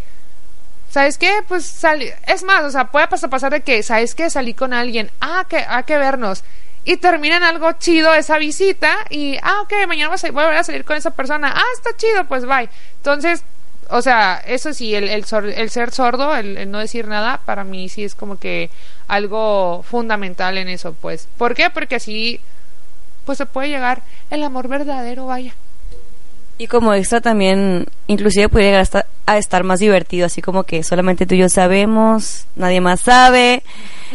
[0.90, 1.40] ¿Sabes qué?
[1.48, 2.12] Pues salí.
[2.28, 4.30] Es más, o sea, puede pasar, pasar de que, ¿sabes qué?
[4.30, 5.10] Salí con alguien.
[5.20, 6.44] Ah, que hay que vernos.
[6.86, 8.98] Y terminan algo chido esa visita.
[9.10, 11.54] Y, ah, ok, mañana voy a volver a salir con esa persona.
[11.56, 12.70] Ah, está chido, pues bye.
[12.98, 13.44] Entonces,
[13.90, 15.26] o sea, eso sí, el, el,
[15.56, 18.70] el ser sordo, el, el, no decir nada, para mí sí es como que
[19.08, 21.28] algo fundamental en eso, pues.
[21.38, 21.70] ¿Por qué?
[21.70, 22.40] Porque así,
[23.26, 25.54] pues se puede llegar el amor verdadero, vaya.
[26.58, 30.84] Y como extra también, inclusive puede llegar hasta a estar más divertido, así como que
[30.84, 33.64] solamente tú y yo sabemos, nadie más sabe.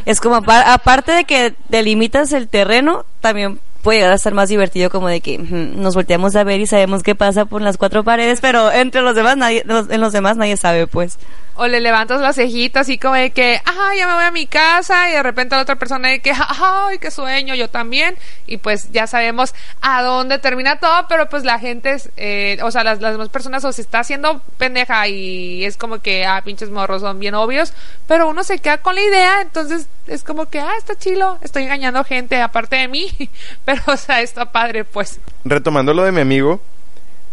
[0.04, 4.90] Es como, aparte de que delimitas el terreno, también puede llegar a estar más divertido
[4.90, 8.40] como de que nos volteamos a ver y sabemos qué pasa por las cuatro paredes,
[8.40, 11.18] pero entre los demás nadie, en los demás nadie sabe, pues.
[11.58, 14.46] O le levantas la cejita así como de que, ajá, ya me voy a mi
[14.46, 18.16] casa y de repente la otra persona de que, ay, qué sueño, yo también.
[18.46, 22.70] Y pues ya sabemos a dónde termina todo, pero pues la gente, es, eh, o
[22.70, 26.40] sea, las, las demás personas o se está haciendo pendeja y es como que, ah,
[26.44, 27.72] pinches morros son bien obvios,
[28.06, 31.64] pero uno se queda con la idea, entonces es como que, ah, está chilo, estoy
[31.64, 33.08] engañando gente aparte de mí,
[33.64, 35.18] pero o sea, está padre pues.
[35.44, 36.60] Retomando lo de mi amigo,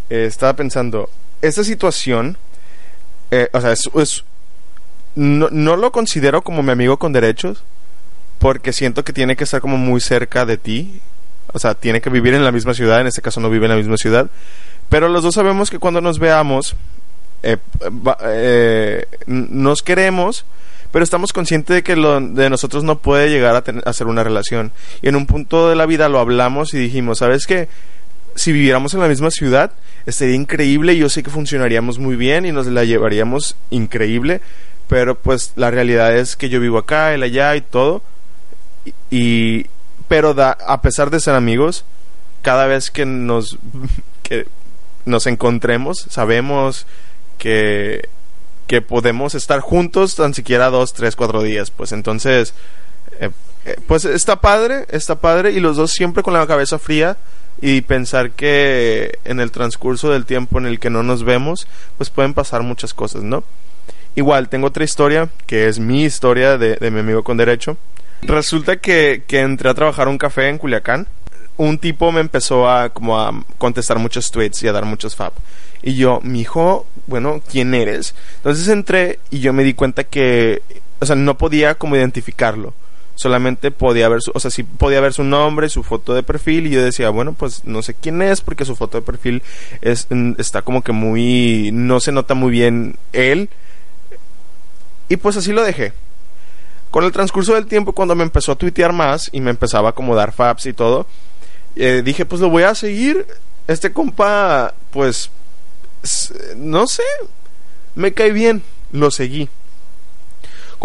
[0.10, 1.12] eh, estaba pensando,
[1.42, 2.38] esta situación,
[3.42, 4.24] eh, o sea, es, es-
[5.16, 7.64] no, no lo considero como mi amigo con derechos,
[8.40, 11.00] porque siento que tiene que estar como muy cerca de ti,
[11.54, 13.72] o sea, tiene que vivir en la misma ciudad, en este caso no vive en
[13.72, 14.30] la misma ciudad,
[14.90, 16.76] pero los dos sabemos que cuando nos veamos,
[17.44, 17.58] eh,
[18.26, 20.46] eh, nos queremos,
[20.92, 24.72] pero estamos conscientes de que lo de nosotros no puede llegar a, ser una relación.
[25.02, 27.68] Y en un punto de la vida lo hablamos y dijimos, ¿sabes qué?
[28.36, 29.72] Si viviéramos en la misma ciudad,
[30.06, 34.42] estaría increíble yo sé que funcionaríamos muy bien y nos la llevaríamos increíble,
[34.88, 38.02] pero pues la realidad es que yo vivo acá, él allá y todo.
[38.86, 39.66] Y, y-
[40.08, 41.84] pero da, a pesar de ser amigos,
[42.44, 43.58] cada vez que nos
[44.24, 44.46] que
[45.06, 46.86] nos encontremos, sabemos
[47.38, 48.08] que
[48.68, 52.54] que podemos estar juntos tan siquiera dos, tres, cuatro días, pues entonces
[53.20, 53.30] eh,
[53.66, 57.16] eh, pues está padre, está padre y los dos siempre con la cabeza fría
[57.62, 62.10] y pensar que en el transcurso del tiempo en el que no nos vemos, pues
[62.10, 63.44] pueden pasar muchas cosas, ¿no?
[64.16, 67.78] Igual, tengo otra historia, que es mi historia de, mi amigo con derecho.
[68.22, 71.08] Resulta que, que entré a trabajar a un café en Culiacán.
[71.58, 75.34] Un tipo me empezó a como a contestar muchos tweets y a dar muchos fab.
[75.82, 78.16] Y yo, mi hijo, bueno, ¿quién eres?
[78.38, 80.62] Entonces entré y yo me di cuenta que,
[81.00, 82.74] o sea, no podía como identificarlo.
[83.16, 86.68] Solamente podía ver su, o sea, sí podía ver su nombre, su foto de perfil
[86.68, 89.42] y yo decía, bueno, pues no sé quién es porque su foto de perfil
[89.82, 93.50] es, mm, está como que muy, no se nota muy bien él.
[95.08, 95.94] Y pues así lo dejé.
[96.92, 99.92] Con el transcurso del tiempo, cuando me empezó a tuitear más y me empezaba a
[99.94, 101.08] como dar faps y todo,
[101.76, 103.26] eh, dije, pues lo voy a seguir.
[103.68, 105.30] Este compa, pues,
[106.56, 107.04] no sé,
[107.96, 109.50] me cae bien, lo seguí.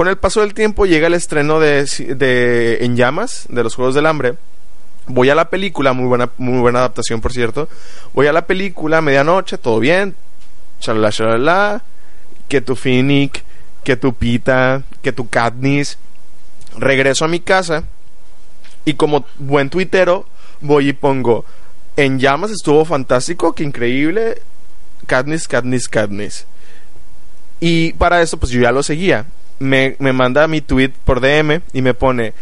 [0.00, 4.06] Con el paso del tiempo llega el estreno de, En Llamas, de los Juegos del
[4.06, 4.36] Hambre.
[5.06, 7.68] Voy a la película, muy buena, muy buena adaptación, por cierto.
[8.14, 10.16] Voy a la película medianoche, todo bien.
[10.80, 11.82] Shalala, shalala.
[12.48, 13.44] Que tu Finnick,
[13.84, 15.98] que tu Pita, que tu Katniss.
[16.78, 17.84] Regreso a mi casa
[18.86, 20.24] y como buen tuitero
[20.62, 21.44] voy y pongo
[21.98, 24.40] En Llamas estuvo fantástico, que increíble.
[25.06, 26.46] Katniss, Katniss, Katniss.
[27.60, 29.26] Y para eso, pues yo ya lo seguía.
[29.60, 32.32] Me, me manda mi tweet por DM y me pone.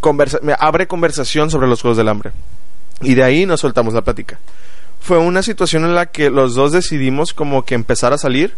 [0.00, 2.30] Conversa me abre conversación sobre los Juegos del Hambre.
[3.02, 4.38] Y de ahí nos soltamos la plática.
[5.00, 8.54] Fue una situación en la que los dos decidimos como que empezar a salir.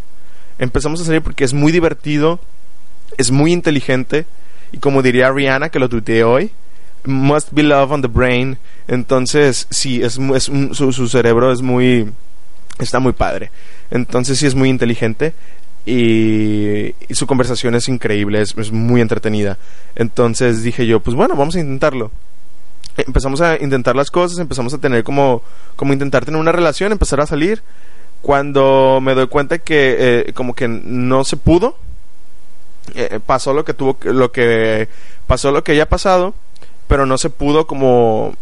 [0.59, 2.41] Empezamos a salir porque es muy divertido,
[3.17, 4.27] es muy inteligente.
[4.73, 6.51] Y como diría Rihanna, que lo tuiteé hoy,
[7.05, 8.59] must be love on the brain.
[8.89, 12.11] Entonces, sí, es, es su, su cerebro es muy.
[12.79, 13.51] Está muy padre.
[13.91, 15.35] Entonces, sí, es muy inteligente.
[15.85, 19.59] Y, su conversación es increíble, es, muy entretenida.
[19.97, 22.11] Entonces dije yo, pues bueno, vamos a intentarlo.
[22.97, 25.43] Empezamos a intentar las cosas, empezamos a tener como,
[25.77, 27.63] como intentar tener una relación, empezar a salir.
[28.21, 31.77] Cuando me doy cuenta que eh, como que no se pudo,
[32.95, 34.89] eh, pasó lo que tuvo lo que
[35.27, 36.35] pasó lo que ya ha pasado
[36.89, 38.35] pero no se pudo como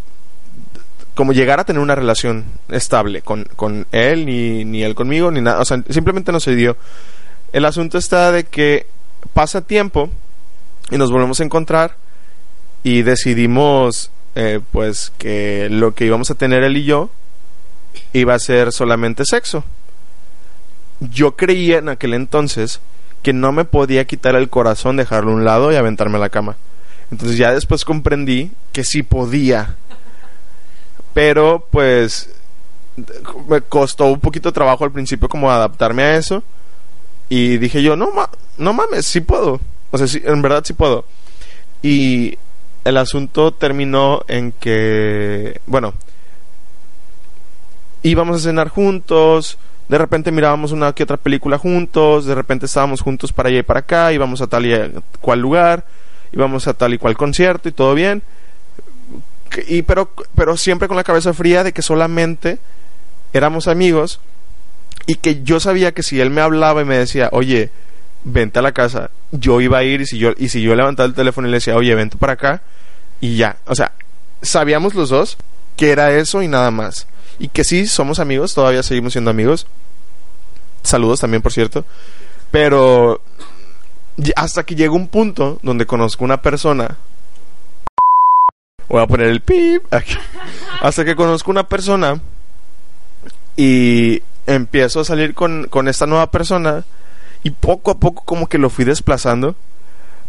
[1.15, 5.43] como llegar a tener una relación estable con, con él ni, ni él conmigo ni
[5.43, 6.79] nada o sea simplemente no se dio
[7.53, 8.87] el asunto está de que
[9.35, 10.11] pasa tiempo
[10.91, 11.97] y nos volvemos a encontrar
[12.83, 17.11] y decidimos eh, pues que lo que íbamos a tener él y yo
[18.13, 19.65] iba a ser solamente sexo
[21.01, 22.81] yo creía en aquel entonces
[23.23, 26.29] que no me podía quitar el corazón, dejarlo a un lado y aventarme a la
[26.29, 26.57] cama.
[27.11, 29.77] Entonces ya después comprendí que sí podía.
[31.13, 32.31] Pero pues
[33.49, 36.43] me costó un poquito de trabajo al principio como adaptarme a eso.
[37.31, 38.29] Y dije yo, no, ma-
[38.59, 39.59] no mames, sí puedo.
[39.93, 41.07] O sea, sí, en verdad sí puedo.
[41.83, 42.37] Y
[42.85, 45.95] el asunto terminó en que, bueno,
[48.03, 49.59] íbamos a cenar juntos,
[49.89, 53.63] de repente mirábamos una que otra película juntos, de repente estábamos juntos para allá y
[53.63, 54.75] para acá, íbamos a tal y
[55.21, 55.85] cual lugar,
[56.33, 58.23] íbamos a tal y cual concierto y todo bien.
[59.69, 62.59] Y pero pero siempre con la cabeza fría de que solamente
[63.33, 64.21] éramos amigos
[65.07, 67.71] y que yo sabía que si él me hablaba y me decía, "Oye,
[68.25, 71.07] vente a la casa", yo iba a ir y si yo y si yo levantaba
[71.07, 72.63] el teléfono y le decía, "Oye, vente para acá"
[73.21, 73.93] y ya, o sea,
[74.43, 75.37] sabíamos los dos
[75.77, 77.07] que era eso y nada más.
[77.39, 79.67] Y que sí somos amigos, todavía seguimos siendo amigos.
[80.83, 81.85] Saludos también, por cierto.
[82.51, 83.23] Pero
[84.37, 86.97] hasta que llegó un punto donde conozco una persona.
[88.89, 90.17] Voy a poner el pip aquí.
[90.83, 92.21] Hasta que conozco una persona
[93.57, 94.23] y
[94.55, 96.85] empiezo a salir con, con esta nueva persona
[97.43, 99.55] y poco a poco como que lo fui desplazando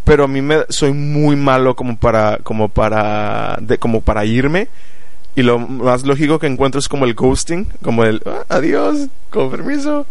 [0.04, 4.68] pero a mí me soy muy malo como para como para como para irme.
[5.36, 9.50] Y lo más lógico que encuentro es como el ghosting como el "Ah, adiós con
[9.52, 10.06] permiso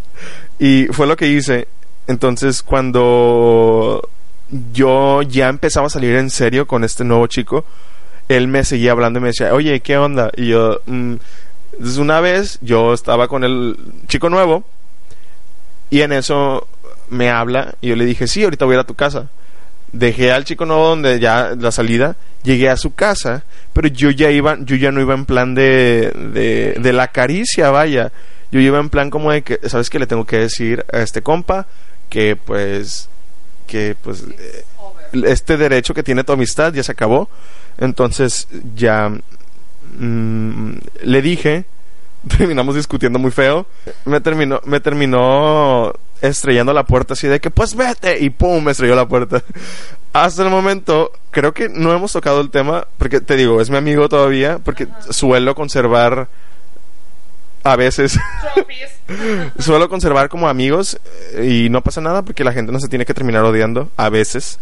[0.61, 1.67] y fue lo que hice.
[2.07, 4.09] Entonces cuando
[4.73, 7.65] yo ya empezaba a salir en serio con este nuevo chico
[8.29, 11.15] él me seguía hablando y me decía oye qué onda y yo "Mm".
[11.81, 13.77] Entonces una vez yo estaba con el
[14.07, 14.65] chico nuevo
[15.89, 16.69] y en eso
[17.09, 19.31] me habla y yo le dije sí ahorita voy a ir a tu casa
[19.93, 24.31] dejé al chico nuevo donde ya la salida, llegué a su casa, pero yo ya
[24.31, 28.13] iba, yo ya no iba en plan de, de, de la caricia, vaya.
[28.53, 29.99] Yo iba en plan como de que, ¿sabes qué?
[29.99, 31.67] Le tengo que decir a este compa
[32.09, 33.09] que pues,
[33.67, 34.65] que pues, eh,
[35.25, 37.29] este derecho que tiene tu amistad ya se acabó.
[37.79, 39.13] Entonces ya
[39.99, 40.73] mm,
[41.03, 41.65] le dije,
[42.39, 43.67] terminamos discutiendo muy feo.
[44.05, 48.73] Me terminó, me terminó estrellando la puerta así de que pues vete y pum me
[48.73, 49.43] estrelló la puerta.
[50.13, 53.77] Hasta el momento creo que no hemos tocado el tema porque te digo es mi
[53.77, 56.29] amigo todavía porque suelo conservar
[57.63, 58.19] a veces
[59.59, 60.99] suelo conservar como amigos
[61.35, 64.09] eh, y no pasa nada porque la gente no se tiene que terminar odiando a
[64.09, 64.59] veces.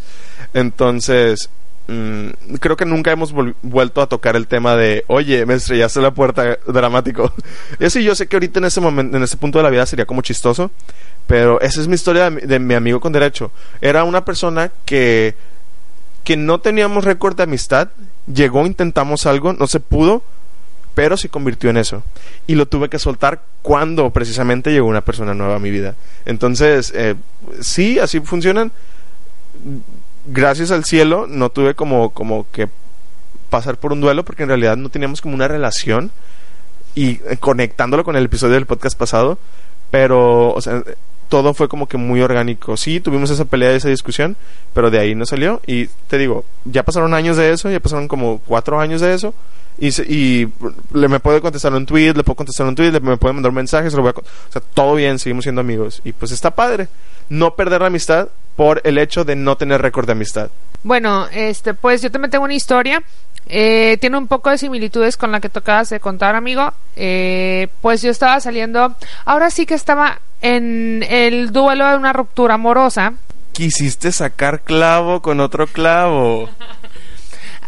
[0.52, 1.48] Entonces
[1.89, 6.12] mm, creo que nunca hemos vuelto a tocar el tema de, oye, me estrellaste la
[6.12, 7.32] puerta dramático.
[7.84, 10.07] Así yo sé que ahorita en ese momento, en ese punto de la vida sería
[10.07, 10.70] como chistoso,
[11.26, 13.51] pero esa es mi historia de mi amigo con derecho.
[13.80, 15.34] Era una persona que,
[16.24, 17.89] que no teníamos récord de amistad,
[18.32, 20.22] llegó, intentamos algo, no se pudo,
[20.95, 22.03] pero se convirtió en eso.
[22.47, 25.95] Y lo tuve que soltar cuando precisamente llegó una persona nueva a mi vida.
[26.26, 27.14] Entonces, eh,
[27.61, 28.72] sí, así funcionan
[30.28, 32.68] gracias al cielo no tuve como, como que
[33.50, 36.10] pasar por un duelo porque en realidad no teníamos como una relación
[36.94, 39.38] y eh, conectándolo con el episodio del podcast pasado,
[39.90, 40.82] pero o sea,
[41.28, 42.76] todo fue como que muy orgánico.
[42.76, 44.36] Sí, tuvimos esa pelea, esa discusión,
[44.74, 48.08] pero de ahí no salió y te digo, ya pasaron años de eso, ya pasaron
[48.08, 49.34] como cuatro años de eso
[49.78, 50.52] y, se- y
[50.92, 53.50] le me puede contestar un tweet, le puedo contestar un tweet, le me puede mandar
[53.50, 56.32] un mensaje, se lo voy a o sea, todo bien, seguimos siendo amigos y pues
[56.32, 56.88] está padre
[57.28, 58.28] no perder la amistad
[58.59, 60.50] por el hecho de no tener récord de amistad.
[60.82, 63.04] Bueno, este, pues yo también tengo una historia.
[63.46, 66.72] Eh, tiene un poco de similitudes con la que tocabas de contar, amigo.
[66.96, 68.96] Eh, pues yo estaba saliendo.
[69.24, 73.12] Ahora sí que estaba en el duelo de una ruptura amorosa.
[73.52, 76.50] Quisiste sacar clavo con otro clavo.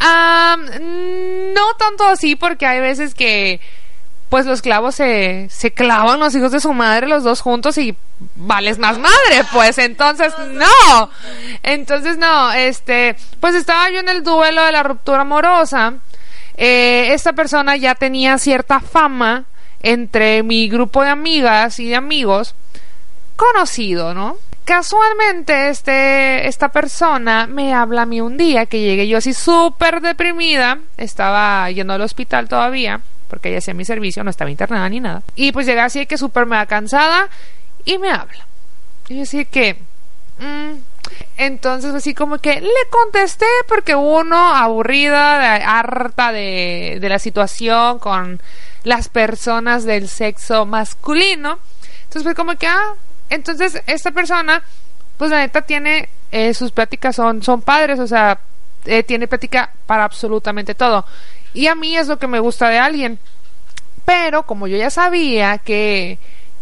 [0.03, 3.61] Ah, mm, no tanto así, porque hay veces que
[4.31, 7.97] pues los clavos se, se clavan los hijos de su madre los dos juntos y
[8.37, 11.11] vales más madre, pues entonces no.
[11.65, 15.95] Entonces no, este, pues estaba yo en el duelo de la ruptura amorosa.
[16.57, 19.47] Eh, esta persona ya tenía cierta fama
[19.83, 22.55] entre mi grupo de amigas y de amigos
[23.35, 24.37] conocido, ¿no?
[24.65, 30.01] Casualmente este esta persona me habla a mí un día que llegué yo así súper
[30.01, 33.01] deprimida, estaba yendo al hospital todavía
[33.31, 35.23] porque ella hacía mi servicio, no estaba internada ni nada.
[35.37, 37.29] Y pues llegué así que súper mega cansada
[37.85, 38.47] y me habla.
[39.09, 39.79] Y yo así que...
[40.39, 40.73] mm,
[41.39, 48.41] entonces así como que le contesté porque uno aburrida, harta de, de la situación con
[48.85, 51.59] las personas del sexo masculino.
[52.05, 52.95] Entonces fue como que, ah,
[53.29, 54.63] entonces esta persona,
[55.17, 58.39] pues la neta tiene, eh, sus pláticas son, son padres, o sea,
[58.85, 61.05] eh, tiene plática para absolutamente todo.
[61.55, 63.19] Y a mí es lo que me gusta de alguien.
[64.05, 66.19] Pero como yo ya sabía que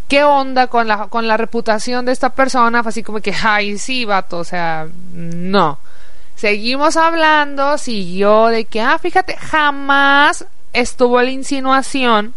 [0.09, 3.79] qué onda con la con la reputación de esta persona, fue así como que, ay,
[3.79, 5.79] sí, vato, o sea, no.
[6.35, 12.35] Seguimos hablando, siguió de que, ah, fíjate, jamás estuvo la insinuación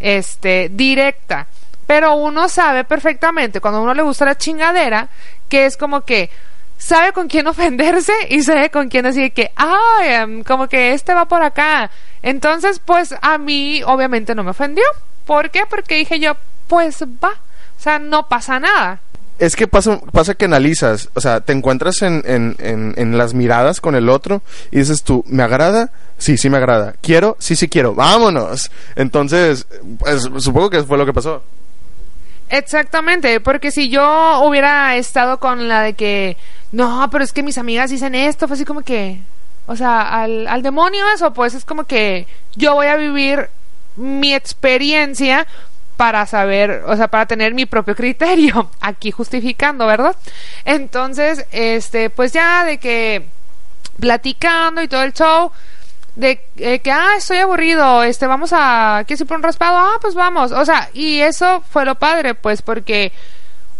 [0.00, 1.46] este directa.
[1.86, 5.08] Pero uno sabe perfectamente cuando a uno le gusta la chingadera
[5.48, 6.30] que es como que
[6.78, 11.14] sabe con quién ofenderse y sabe con quién decir que, ay, em, como que este
[11.14, 11.90] va por acá.
[12.22, 14.84] Entonces, pues a mí obviamente no me ofendió.
[15.26, 15.62] ¿Por qué?
[15.68, 16.36] Porque dije yo,
[16.68, 17.30] pues va.
[17.78, 19.00] O sea, no pasa nada.
[19.38, 23.34] Es que pasa, pasa que analizas, o sea, te encuentras en, en, en, en las
[23.34, 25.90] miradas con el otro y dices tú, ¿me agrada?
[26.18, 26.94] Sí, sí me agrada.
[27.02, 27.36] ¿Quiero?
[27.40, 27.94] Sí, sí quiero.
[27.94, 28.70] Vámonos.
[28.94, 29.66] Entonces,
[29.98, 31.42] pues supongo que fue lo que pasó.
[32.48, 36.36] Exactamente, porque si yo hubiera estado con la de que,
[36.74, 39.20] no, pero es que mis amigas dicen esto, fue así como que,
[39.66, 43.48] o sea, al, al demonio eso, pues es como que yo voy a vivir
[43.96, 45.46] mi experiencia,
[45.96, 50.16] para saber, o sea, para tener mi propio criterio, aquí justificando, ¿verdad?
[50.64, 53.26] Entonces, este, pues ya de que
[54.00, 55.52] platicando y todo el show,
[56.16, 59.78] de eh, que, ah, estoy aburrido, este, vamos a, ¿quieres ir por un raspado?
[59.78, 63.12] Ah, pues vamos, o sea, y eso fue lo padre, pues, porque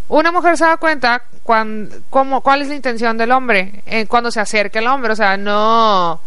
[0.09, 4.31] una mujer se da cuenta cuando, cómo, cuál es la intención del hombre eh, cuando
[4.31, 6.21] se acerca el hombre, o sea, no,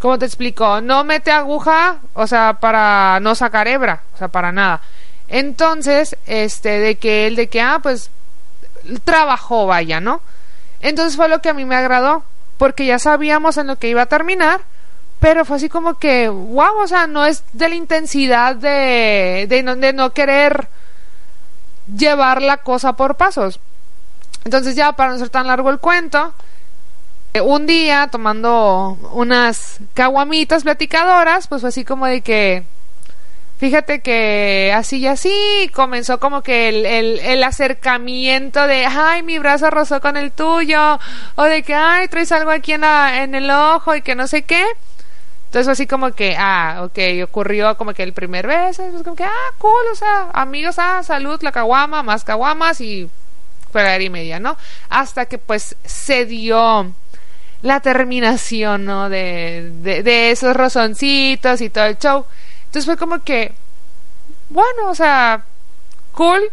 [0.00, 0.80] ¿cómo te explico?
[0.80, 4.80] No mete aguja, o sea, para no sacar hebra, o sea, para nada.
[5.28, 8.10] Entonces, este, de que él, de que, ah, pues,
[9.04, 10.20] trabajó, vaya, ¿no?
[10.80, 12.24] Entonces fue lo que a mí me agradó,
[12.58, 14.60] porque ya sabíamos en lo que iba a terminar,
[15.20, 19.62] pero fue así como que, wow, o sea, no es de la intensidad de, de,
[19.62, 20.68] no, de no querer
[21.96, 23.60] llevar la cosa por pasos.
[24.44, 26.34] Entonces ya, para no ser tan largo el cuento,
[27.34, 32.64] eh, un día tomando unas caguamitas platicadoras, pues fue así como de que,
[33.58, 39.38] fíjate que así y así comenzó como que el, el, el, acercamiento de, ay, mi
[39.38, 40.98] brazo rozó con el tuyo,
[41.36, 44.26] o de que, ay, traes algo aquí en, la, en el ojo y que no
[44.26, 44.64] sé qué.
[45.52, 49.24] Entonces así como que, ah, ok, ocurrió como que el primer beso, pues como que,
[49.24, 53.10] ah, cool, o sea, amigos, ah, salud, la caguama, más caguamas y
[53.70, 54.56] fregar y media, ¿no?
[54.88, 56.94] Hasta que pues se dio
[57.60, 59.10] la terminación, ¿no?
[59.10, 62.24] De, de, de esos rozoncitos y todo el show.
[62.64, 63.52] Entonces fue como que,
[64.48, 65.44] bueno, o sea,
[66.12, 66.50] cool,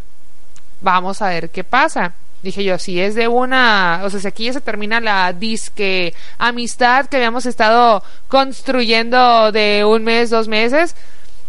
[0.81, 2.15] vamos a ver qué pasa.
[2.41, 6.13] Dije yo, si es de una, o sea, si aquí ya se termina la disque
[6.37, 10.95] amistad que habíamos estado construyendo de un mes, dos meses,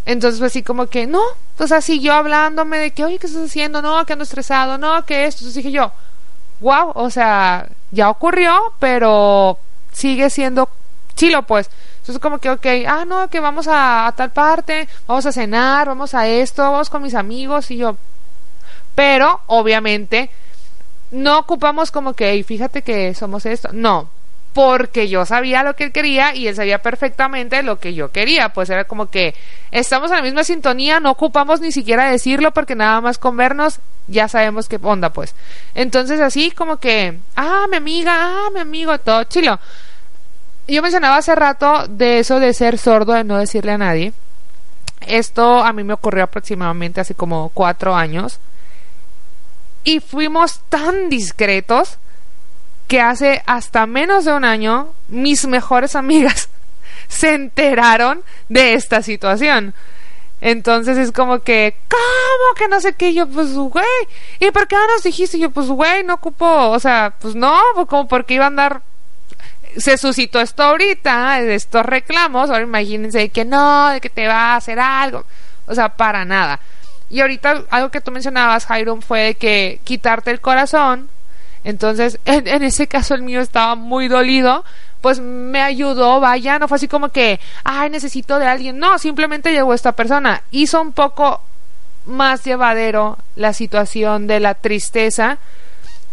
[0.04, 1.22] entonces pues así como que, no,
[1.56, 3.82] pues así yo hablándome de que, oye, ¿qué estás haciendo?
[3.82, 5.40] No, que ando estresado, no, que esto.
[5.40, 5.92] Entonces dije yo,
[6.60, 9.58] wow, o sea, ya ocurrió, pero
[9.92, 10.68] sigue siendo
[11.14, 11.70] chilo, pues.
[12.00, 16.14] Entonces como que, ok, ah, no, que vamos a tal parte, vamos a cenar, vamos
[16.14, 17.96] a esto, vamos con mis amigos y yo.
[18.94, 20.30] Pero, obviamente,
[21.10, 23.70] no ocupamos como que, fíjate que somos esto.
[23.72, 24.08] No,
[24.52, 28.50] porque yo sabía lo que él quería y él sabía perfectamente lo que yo quería.
[28.50, 29.34] Pues era como que
[29.70, 33.80] estamos en la misma sintonía, no ocupamos ni siquiera decirlo porque nada más con vernos
[34.08, 35.34] ya sabemos qué onda, pues.
[35.74, 39.58] Entonces así como que, ah, mi amiga, ah, mi amigo, todo chilo.
[40.66, 44.12] Yo mencionaba hace rato de eso de ser sordo, de no decirle a nadie.
[45.06, 48.38] Esto a mí me ocurrió aproximadamente hace como cuatro años
[49.84, 51.98] y fuimos tan discretos
[52.88, 56.48] que hace hasta menos de un año mis mejores amigas
[57.08, 59.74] se enteraron de esta situación.
[60.40, 63.12] Entonces es como que, ¿cómo que no sé qué?
[63.12, 63.84] Yo, pues, güey,
[64.38, 65.38] ¿y por qué no nos dijiste?
[65.38, 68.82] Yo, pues, güey, no ocupo, o sea, pues no, pues como porque iba a andar.
[69.76, 72.50] Se suscitó esto ahorita, estos reclamos.
[72.50, 75.24] Ahora imagínense que no, de que te va a hacer algo.
[75.66, 76.58] O sea, para nada.
[77.10, 81.10] Y ahorita algo que tú mencionabas, Jairo, fue que quitarte el corazón.
[81.64, 84.64] Entonces, en, ese caso el mío estaba muy dolido,
[85.00, 88.78] pues me ayudó, vaya, no fue así como que, ay, necesito de alguien.
[88.78, 90.42] No, simplemente llegó esta persona.
[90.52, 91.42] Hizo un poco
[92.06, 95.38] más llevadero la situación de la tristeza.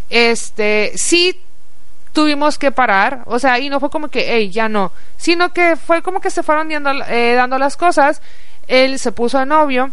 [0.10, 1.39] Este, sí
[2.12, 5.76] tuvimos que parar, o sea, y no fue como que, hey, ya no, sino que
[5.76, 8.22] fue como que se fueron dando, eh, dando las cosas.
[8.68, 9.91] Él se puso de novio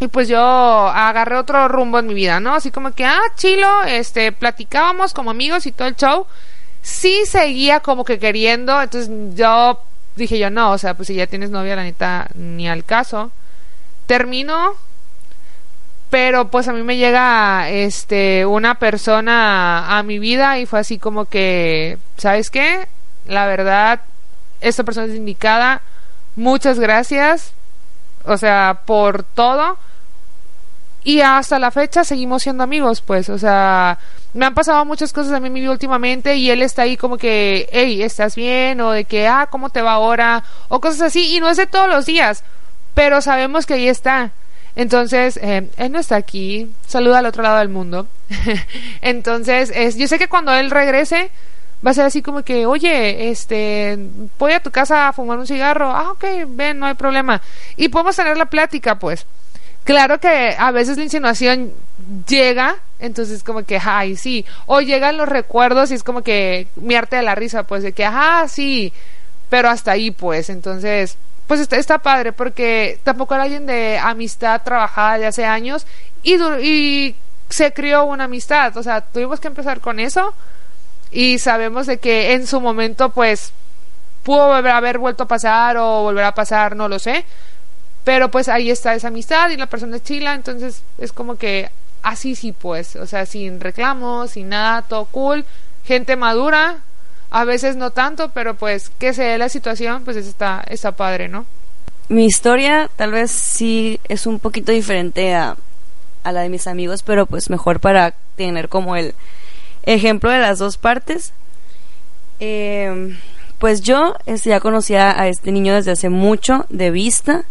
[0.00, 2.54] y pues yo agarré otro rumbo en mi vida, ¿no?
[2.54, 6.26] Así como que, ah, chilo, este, platicábamos como amigos y todo el show.
[6.82, 9.80] Sí seguía como que queriendo, entonces yo
[10.16, 13.30] dije yo, no, o sea, pues si ya tienes novia, la neta, ni al caso.
[14.06, 14.74] Termino,
[16.10, 20.98] pero pues a mí me llega, este, una persona a mi vida y fue así
[20.98, 22.88] como que, ¿sabes qué?
[23.26, 24.02] La verdad,
[24.60, 25.82] esta persona es indicada,
[26.36, 27.52] muchas gracias,
[28.24, 29.78] o sea, por todo.
[31.04, 33.98] Y hasta la fecha seguimos siendo amigos, pues, o sea,
[34.32, 37.18] me han pasado muchas cosas a mí mi vida últimamente y él está ahí como
[37.18, 38.80] que, hey, ¿estás bien?
[38.80, 40.42] O de que, ah, ¿cómo te va ahora?
[40.68, 42.42] O cosas así, y no es de todos los días,
[42.94, 44.32] pero sabemos que ahí está.
[44.76, 48.08] Entonces, eh, él no está aquí, saluda al otro lado del mundo.
[49.02, 51.30] Entonces, es, yo sé que cuando él regrese,
[51.86, 53.98] va a ser así como que, oye, este,
[54.38, 55.90] voy a tu casa a fumar un cigarro.
[55.90, 57.42] Ah, ok, ven, no hay problema.
[57.76, 59.26] Y podemos tener la plática, pues.
[59.84, 61.72] Claro que a veces la insinuación
[62.26, 64.44] llega, entonces como que, ay, sí.
[64.66, 67.92] O llegan los recuerdos y es como que mi arte de la risa, pues, de
[67.92, 68.92] que, ajá, sí.
[69.50, 70.48] Pero hasta ahí, pues.
[70.48, 75.86] Entonces, pues está, está padre porque tampoco era alguien de amistad trabajada de hace años
[76.22, 77.16] y, y
[77.50, 78.76] se crió una amistad.
[78.76, 80.34] O sea, tuvimos que empezar con eso
[81.10, 83.52] y sabemos de que en su momento pues
[84.22, 87.24] pudo haber vuelto a pasar o volver a pasar, no lo sé,
[88.04, 91.70] Pero pues ahí está esa amistad y la persona es chila, entonces es como que
[92.02, 95.44] así sí pues, o sea, sin reclamos, sin nada, todo cool,
[95.84, 96.82] gente madura,
[97.30, 101.28] a veces no tanto, pero pues que se dé la situación, pues está, está padre,
[101.28, 101.46] ¿no?
[102.08, 105.56] Mi historia tal vez sí es un poquito diferente a,
[106.22, 109.14] a la de mis amigos, pero pues mejor para tener como el
[109.84, 111.32] ejemplo de las dos partes.
[112.40, 113.16] Eh,
[113.58, 117.44] pues yo este, ya conocía a este niño desde hace mucho de vista,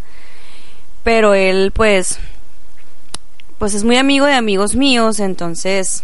[1.04, 2.18] pero él pues
[3.58, 6.02] pues es muy amigo de amigos míos, entonces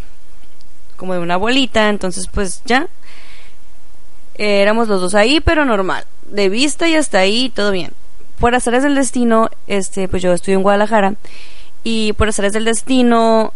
[0.97, 2.87] como de una abuelita, entonces pues ya
[4.37, 7.93] éramos los dos ahí, pero normal, de vista y hasta ahí todo bien.
[8.39, 11.15] Por azares del destino, este pues yo estudio en Guadalajara
[11.83, 13.53] y por azares del destino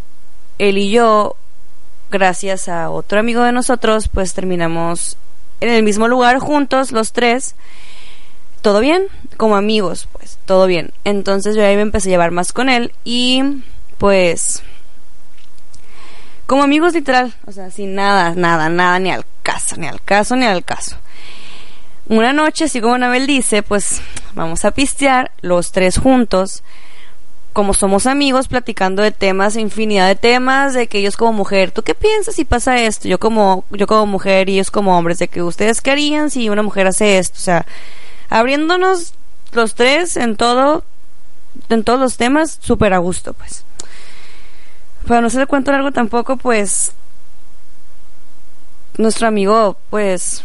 [0.59, 1.35] él y yo
[2.11, 5.17] gracias a otro amigo de nosotros, pues terminamos
[5.61, 7.55] en el mismo lugar juntos, los tres.
[8.65, 9.03] Todo bien,
[9.37, 10.91] como amigos, pues, todo bien.
[11.03, 13.43] Entonces yo ahí me empecé a llevar más con él y
[13.99, 14.63] pues
[16.47, 20.35] como amigos literal, o sea, sin nada, nada, nada, ni al caso, ni al caso,
[20.35, 20.95] ni al caso.
[22.07, 24.01] Una noche, así como Anabel dice, pues
[24.33, 26.63] vamos a pistear los tres juntos
[27.53, 31.83] como somos amigos, platicando de temas, infinidad de temas, de que ellos como mujer, ¿tú
[31.83, 33.07] qué piensas si pasa esto?
[33.07, 36.49] Yo como, yo como mujer y ellos como hombres, de que ustedes qué harían si
[36.49, 37.65] una mujer hace esto, o sea,
[38.29, 39.13] abriéndonos
[39.51, 40.83] los tres en todo,
[41.69, 43.63] en todos los temas, súper a gusto, pues.
[45.07, 46.93] Para no ser cuento largo tampoco, pues,
[48.97, 50.43] nuestro amigo, pues,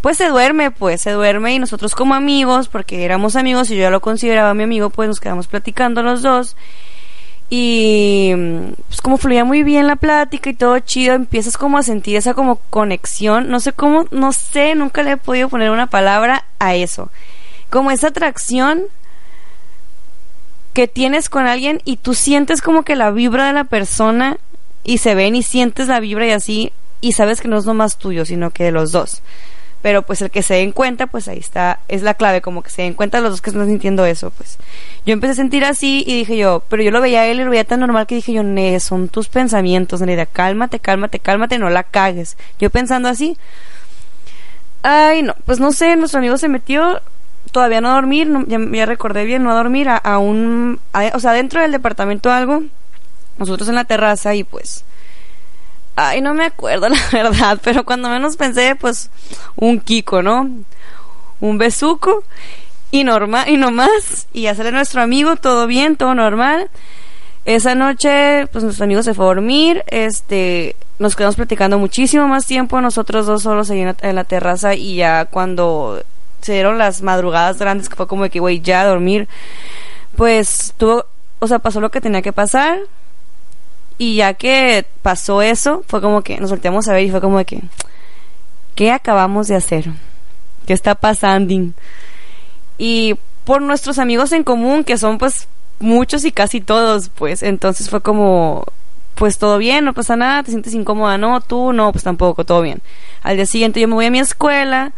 [0.00, 3.82] pues se duerme, pues se duerme y nosotros como amigos, porque éramos amigos y yo
[3.82, 6.56] ya lo consideraba mi amigo, pues nos quedamos platicando los dos.
[7.50, 8.32] Y
[8.88, 12.34] pues como fluía muy bien la plática y todo chido, empiezas como a sentir esa
[12.34, 16.74] como conexión, no sé cómo, no sé, nunca le he podido poner una palabra a
[16.74, 17.10] eso.
[17.70, 18.82] Como esa atracción
[20.74, 24.36] que tienes con alguien y tú sientes como que la vibra de la persona
[24.84, 27.96] y se ven y sientes la vibra y así y sabes que no es nomás
[27.96, 29.22] tuyo, sino que de los dos
[29.82, 32.70] pero pues el que se den cuenta, pues ahí está, es la clave, como que
[32.70, 34.58] se den cuenta los dos que están sintiendo eso, pues.
[35.06, 37.44] Yo empecé a sentir así y dije yo, pero yo lo veía a él y
[37.44, 41.58] lo veía tan normal que dije yo, ne, son tus pensamientos, Neida, cálmate, cálmate, cálmate,
[41.58, 42.36] no la cagues.
[42.58, 43.36] Yo pensando así,
[44.82, 47.00] ay no, pues no sé, nuestro amigo se metió
[47.52, 50.80] todavía no a dormir, no, ya, recordé bien, no a dormir, a, un,
[51.14, 52.62] o sea, dentro del departamento algo,
[53.38, 54.84] nosotros en la terraza y pues
[56.00, 59.10] Ay, no me acuerdo la verdad, pero cuando menos pensé, pues,
[59.56, 60.48] un Kiko, ¿no?
[61.40, 62.22] Un besuco
[62.92, 66.70] y normal y nomás y hacerle nuestro amigo todo bien, todo normal.
[67.46, 72.46] Esa noche, pues nuestro amigo se fue a dormir, este, nos quedamos platicando muchísimo más
[72.46, 76.00] tiempo, nosotros dos solos ahí en la, terraza y ya cuando
[76.42, 79.26] se dieron las madrugadas grandes que fue como de que, güey, ya a dormir,
[80.14, 81.06] pues tuvo,
[81.40, 82.78] o sea, pasó lo que tenía que pasar,
[83.98, 87.44] y ya que pasó eso, fue como que nos volteamos a ver y fue como
[87.44, 87.62] que,
[88.76, 89.90] ¿qué acabamos de hacer?
[90.66, 91.52] ¿Qué está pasando?
[92.78, 95.48] Y por nuestros amigos en común, que son pues
[95.80, 98.64] muchos y casi todos, pues entonces fue como,
[99.16, 102.62] pues todo bien, no pasa nada, te sientes incómoda, no, tú no, pues tampoco, todo
[102.62, 102.80] bien.
[103.22, 104.92] Al día siguiente yo me voy a mi escuela,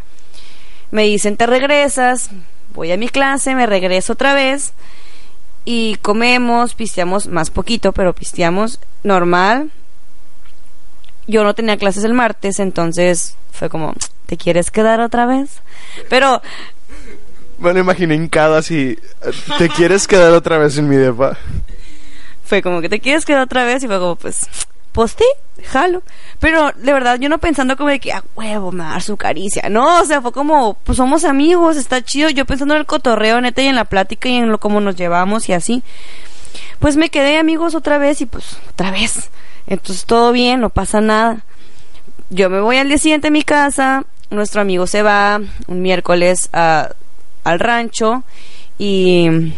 [0.91, 2.31] me dicen te regresas,
[2.75, 4.75] voy a mi clase, me regreso otra vez
[5.65, 9.71] y comemos, pisteamos más poquito, pero pisteamos normal.
[11.27, 13.95] Yo no tenía clases el martes, entonces fue como,
[14.27, 15.51] ¿te quieres quedar otra vez?
[16.09, 16.43] Pero...
[17.59, 18.99] Me lo imaginé hincado así,
[19.59, 21.37] ¿te quieres quedar otra vez en mi depa?
[22.43, 24.49] Fue como que te quieres quedar otra vez y fue como, pues,
[24.93, 25.17] pues
[25.65, 26.03] jalo.
[26.39, 29.17] Pero de verdad, yo no pensando como de que, a huevo, me va dar su
[29.17, 29.69] caricia.
[29.69, 32.31] No, o sea, fue como, pues somos amigos, está chido.
[32.31, 34.97] Yo pensando en el cotorreo, neta, y en la plática y en lo cómo nos
[34.97, 35.83] llevamos y así.
[36.79, 39.31] Pues me quedé amigos otra vez y pues otra vez.
[39.67, 41.45] Entonces todo bien, no pasa nada.
[42.31, 46.49] Yo me voy al día siguiente a mi casa, nuestro amigo se va un miércoles
[46.53, 46.91] a,
[47.45, 48.23] al rancho
[48.79, 49.53] y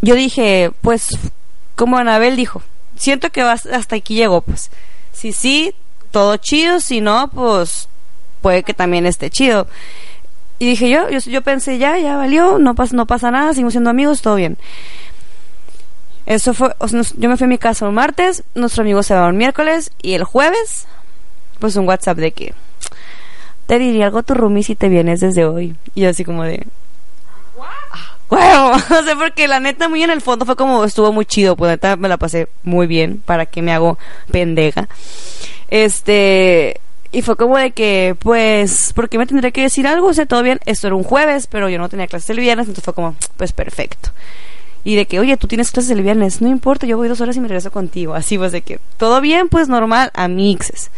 [0.00, 1.18] yo dije, pues
[1.74, 2.62] como Anabel dijo,
[2.96, 4.70] siento que hasta aquí llegó, pues.
[5.12, 5.74] Si sí,
[6.10, 7.88] todo chido, si no, pues
[8.40, 9.66] puede que también esté chido.
[10.58, 13.90] Y dije yo, yo, pensé, ya, ya valió, no pasa, no pasa nada, seguimos siendo
[13.90, 14.56] amigos, todo bien.
[16.26, 16.74] Eso fue,
[17.16, 20.14] yo me fui a mi casa un martes, nuestro amigo se va un miércoles y
[20.14, 20.86] el jueves,
[21.58, 22.54] pues un WhatsApp de que
[23.66, 25.76] te diría algo tu roomie si te vienes desde hoy.
[25.94, 26.66] Y yo así como de,
[28.28, 31.56] bueno, no sé, porque la neta muy en el fondo fue como estuvo muy chido,
[31.56, 33.98] pues neta me la pasé muy bien, para que me hago
[34.30, 34.88] pendeja.
[35.68, 36.80] Este,
[37.14, 40.08] y fue como de que, pues, ¿por qué me tendría que decir algo?
[40.08, 42.66] O sea, todo bien, esto era un jueves, pero yo no tenía clases el viernes,
[42.66, 44.10] entonces fue como, pues perfecto.
[44.82, 47.36] Y de que, oye, tú tienes clases el viernes, no importa, yo voy dos horas
[47.36, 48.14] y me regreso contigo.
[48.14, 50.90] Así pues de que, todo bien, pues normal, a mixes.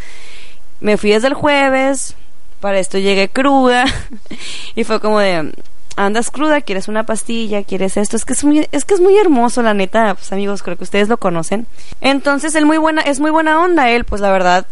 [0.81, 2.15] Me fui desde el jueves,
[2.61, 3.85] para esto llegué cruda,
[4.75, 5.53] y fue como de,
[5.97, 9.17] andas cruda, quieres una pastilla, quieres esto, es que es muy, es que es muy
[9.17, 11.67] hermoso, la neta, pues amigos, creo que ustedes lo conocen.
[12.01, 14.67] Entonces, él muy buena, es muy buena onda, él, pues la verdad,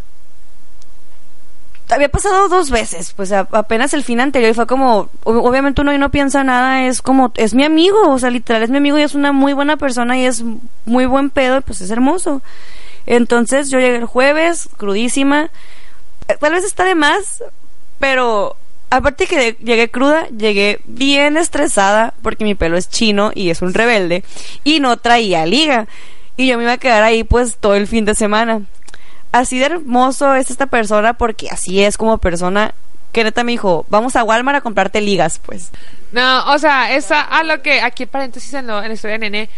[1.91, 5.93] había pasado dos veces, pues apenas el fin anterior y fue como, ob- obviamente uno
[5.93, 8.99] y no piensa nada, es como, es mi amigo, o sea, literal es mi amigo
[8.99, 10.43] y es una muy buena persona y es
[10.87, 12.43] muy buen pedo, pues es hermoso.
[13.07, 15.51] Entonces yo llegué el jueves, crudísima,
[16.27, 17.45] Eh, tal vez está de más,
[17.99, 18.57] pero
[18.97, 23.75] aparte que llegué cruda, llegué bien estresada porque mi pelo es chino y es un
[23.75, 24.25] rebelde
[24.63, 25.87] y no traía liga
[26.37, 28.63] y yo me iba a quedar ahí pues todo el fin de semana
[29.33, 32.73] así de hermoso es esta persona porque así es como persona
[33.15, 35.71] que neta me dijo, vamos a Walmart a comprarte ligas, pues.
[36.13, 39.31] No, o sea, esa a lo que aquí paréntesis en, lo, en la historia de
[39.31, 39.51] Nene,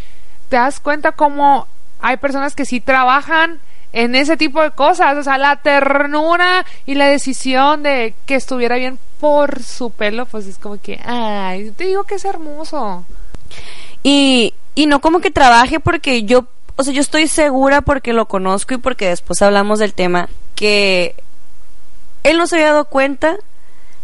[0.50, 1.66] te das cuenta cómo
[2.00, 3.58] hay personas que sí trabajan
[3.92, 8.76] en ese tipo de cosas, o sea, la ternura y la decisión de que estuviera
[8.76, 13.04] bien por su pelo, pues es como que, ay, te digo que es hermoso.
[14.02, 18.26] Y, y no como que trabaje porque yo, o sea, yo estoy segura porque lo
[18.26, 21.14] conozco y porque después hablamos del tema, que
[22.22, 23.36] él no se había dado cuenta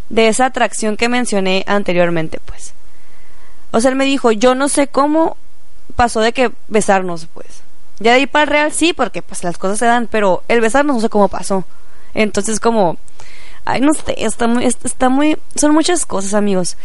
[0.08, 2.74] de esa atracción que mencioné anteriormente, pues.
[3.72, 5.36] O sea, él me dijo, yo no sé cómo
[5.96, 7.62] pasó de que besarnos, pues.
[8.02, 10.60] Ya de ahí para el real sí, porque pues las cosas se dan, pero el
[10.60, 11.64] besarnos no sé cómo pasó.
[12.14, 12.96] Entonces como,
[13.64, 16.76] ay, no sé, está muy, es- está muy, son muchas cosas, amigos.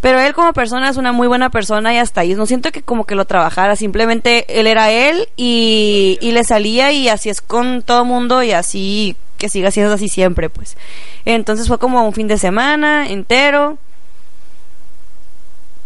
[0.00, 2.34] Pero él como persona es una muy buena persona y hasta ahí.
[2.34, 6.92] No siento que como que lo trabajara, simplemente él era él y, y le salía
[6.92, 10.76] y así es con todo mundo y así que siga siendo así siempre, pues.
[11.24, 13.78] Entonces fue como un fin de semana entero.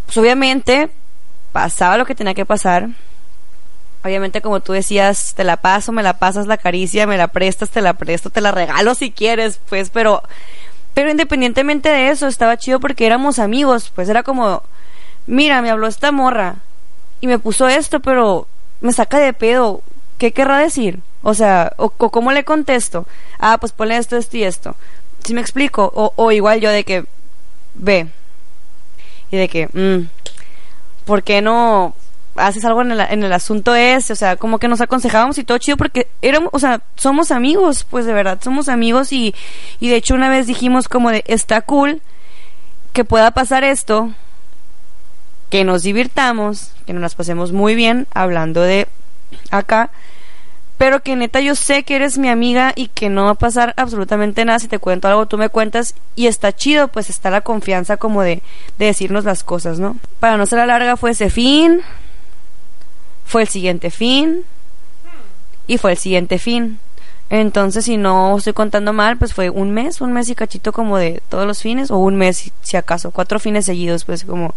[0.07, 0.91] Pues obviamente
[1.53, 2.89] pasaba lo que tenía que pasar.
[4.05, 7.71] Obviamente, como tú decías, te la paso, me la pasas la caricia, me la prestas,
[7.71, 10.23] te la presto, te la regalo si quieres, pues, pero,
[10.93, 14.63] pero independientemente de eso, estaba chido porque éramos amigos, pues era como,
[15.27, 16.57] mira, me habló esta morra
[17.21, 18.49] y me puso esto, pero
[18.81, 19.83] me saca de pedo,
[20.19, 20.99] ¿qué querrá decir?
[21.23, 23.07] O sea, o, cómo le contesto,
[23.39, 24.75] ah, pues ponle esto, esto y esto.
[25.25, 27.05] Si me explico, o, o igual yo de que,
[27.75, 28.09] ve,
[29.31, 30.09] y de que, mm,
[31.05, 31.95] ¿por qué no
[32.37, 34.13] haces algo en el, en el asunto ese?
[34.13, 37.85] O sea, como que nos aconsejábamos y todo chido porque éramos, o sea, somos amigos,
[37.89, 39.35] pues de verdad, somos amigos y,
[39.81, 42.03] y de hecho una vez dijimos como de, está cool
[42.93, 44.11] que pueda pasar esto,
[45.51, 48.89] que nos divirtamos, que nos pasemos muy bien hablando de
[49.51, 49.91] acá,
[50.79, 53.73] pero que neta yo sé que eres mi amiga y que no va a pasar
[53.77, 57.43] absolutamente nada si te cuento algo, tú me cuentas y está chido, pues está la
[57.43, 58.43] confianza como de,
[58.79, 59.97] de decirnos las cosas, ¿no?
[60.19, 61.83] Para no ser la larga fue ese fin,
[63.33, 64.43] fue el siguiente fin
[65.67, 66.79] y fue el siguiente fin.
[67.31, 70.99] Entonces, si no estoy contando mal, pues fue un mes, un mes y cachito como
[70.99, 74.55] de todos los fines, o un mes si- acaso, cuatro fines seguidos, pues como...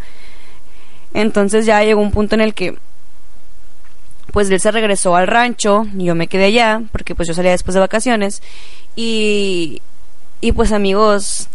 [1.13, 2.77] Entonces ya llegó un punto en el que
[4.33, 7.51] pues él se regresó al rancho y yo me quedé allá porque pues yo salía
[7.51, 8.41] después de vacaciones
[8.97, 9.81] y
[10.41, 11.47] y pues amigos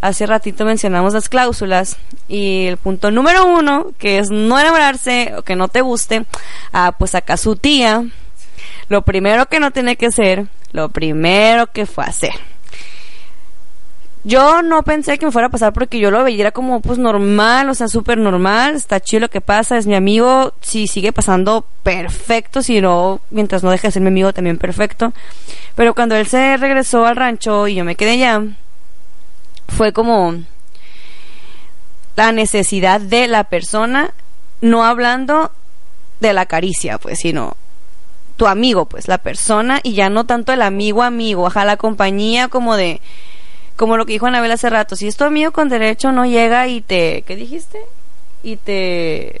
[0.00, 1.96] hace ratito mencionamos las cláusulas
[2.28, 6.24] y el punto número uno que es no enamorarse o que no te guste
[6.72, 8.04] ah pues acá su tía
[8.88, 12.32] lo primero que no tiene que hacer lo primero que fue hacer
[14.24, 17.70] yo no pensé que me fuera a pasar porque yo lo veía como pues normal,
[17.70, 21.64] o sea, súper normal, está chido lo que pasa, es mi amigo, si sigue pasando
[21.82, 25.12] perfecto, si no, mientras no deje de ser mi amigo también perfecto.
[25.76, 28.42] Pero cuando él se regresó al rancho y yo me quedé allá,
[29.68, 30.34] fue como
[32.16, 34.12] la necesidad de la persona,
[34.60, 35.52] no hablando
[36.20, 37.56] de la caricia, pues, sino
[38.36, 42.48] tu amigo, pues, la persona, y ya no tanto el amigo amigo, ajá, la compañía
[42.48, 43.00] como de
[43.76, 46.66] como lo que dijo Anabel hace rato, si es tu amigo con derecho no llega
[46.66, 47.78] y te, ¿qué dijiste?
[48.42, 49.40] Y te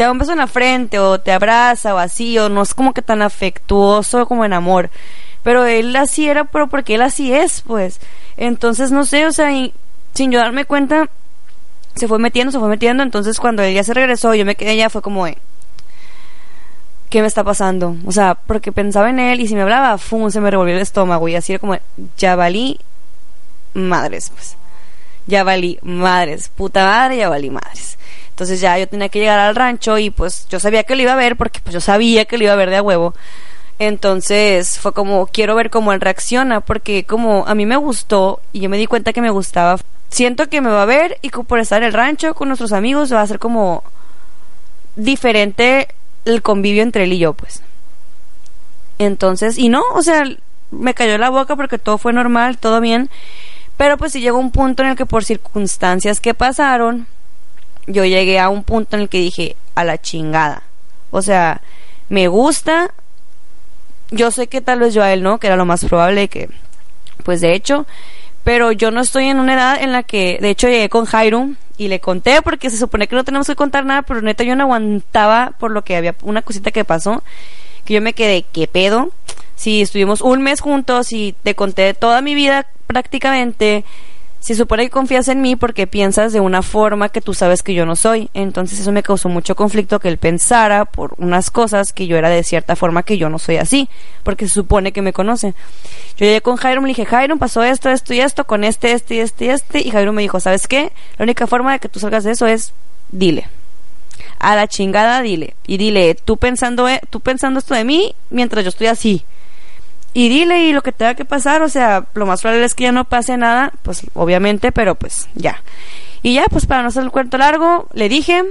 [0.00, 2.72] te da un beso en la frente o te abraza o así, o no es
[2.72, 4.88] como que tan afectuoso como en amor.
[5.42, 8.00] Pero él así era, pero porque él así es, pues.
[8.40, 9.74] Entonces, no sé, o sea, y
[10.14, 11.10] sin yo darme cuenta,
[11.94, 13.02] se fue metiendo, se fue metiendo.
[13.02, 15.26] Entonces, cuando él ya se regresó, yo me quedé allá, fue como,
[17.10, 17.96] ¿qué me está pasando?
[18.06, 20.30] O sea, porque pensaba en él y si me hablaba, ¡fum!
[20.30, 21.76] se me revolvió el estómago y así era como,
[22.16, 22.80] ya valí
[23.74, 24.56] madres, pues.
[25.26, 27.98] Ya valí madres, puta madre, ya valí madres.
[28.30, 31.12] Entonces ya yo tenía que llegar al rancho y pues yo sabía que lo iba
[31.12, 33.12] a ver porque pues yo sabía que lo iba a ver de a huevo.
[33.80, 38.60] Entonces fue como, quiero ver cómo él reacciona, porque como a mí me gustó y
[38.60, 39.78] yo me di cuenta que me gustaba,
[40.10, 43.10] siento que me va a ver y por estar en el rancho con nuestros amigos
[43.10, 43.82] va a ser como
[44.96, 45.88] diferente
[46.26, 47.62] el convivio entre él y yo, pues.
[48.98, 50.24] Entonces, y no, o sea,
[50.70, 53.08] me cayó la boca porque todo fue normal, todo bien,
[53.78, 57.06] pero pues sí llegó un punto en el que por circunstancias que pasaron,
[57.86, 60.64] yo llegué a un punto en el que dije, a la chingada.
[61.10, 61.62] O sea,
[62.10, 62.92] me gusta,
[64.10, 66.48] yo sé que tal vez yo a él no, que era lo más probable que,
[67.24, 67.86] pues de hecho,
[68.44, 71.50] pero yo no estoy en una edad en la que, de hecho, llegué con Jairo
[71.76, 74.56] y le conté porque se supone que no tenemos que contar nada, pero neta yo
[74.56, 77.22] no aguantaba por lo que había una cosita que pasó,
[77.84, 79.10] que yo me quedé, ¿qué pedo?
[79.56, 83.84] Si estuvimos un mes juntos y te conté toda mi vida prácticamente,
[84.40, 87.74] se supone que confías en mí porque piensas de una forma que tú sabes que
[87.74, 88.30] yo no soy.
[88.32, 92.30] Entonces eso me causó mucho conflicto que él pensara por unas cosas que yo era
[92.30, 93.90] de cierta forma que yo no soy así,
[94.22, 95.54] porque se supone que me conoce.
[96.16, 99.16] Yo llegué con Jairo, me dije, Jairo, pasó esto, esto y esto, con este, este
[99.16, 100.90] y este y este, y Jairo me dijo, ¿sabes qué?
[101.18, 102.72] La única forma de que tú salgas de eso es,
[103.12, 103.46] dile.
[104.38, 105.54] A la chingada, dile.
[105.66, 109.24] Y dile, tú pensando, eh, tú pensando esto de mí mientras yo estoy así
[110.12, 112.84] y dile y lo que tenga que pasar, o sea, lo más probable es que
[112.84, 115.62] ya no pase nada, pues obviamente, pero pues ya.
[116.22, 118.42] Y ya, pues para no hacer el cuento largo, le dije,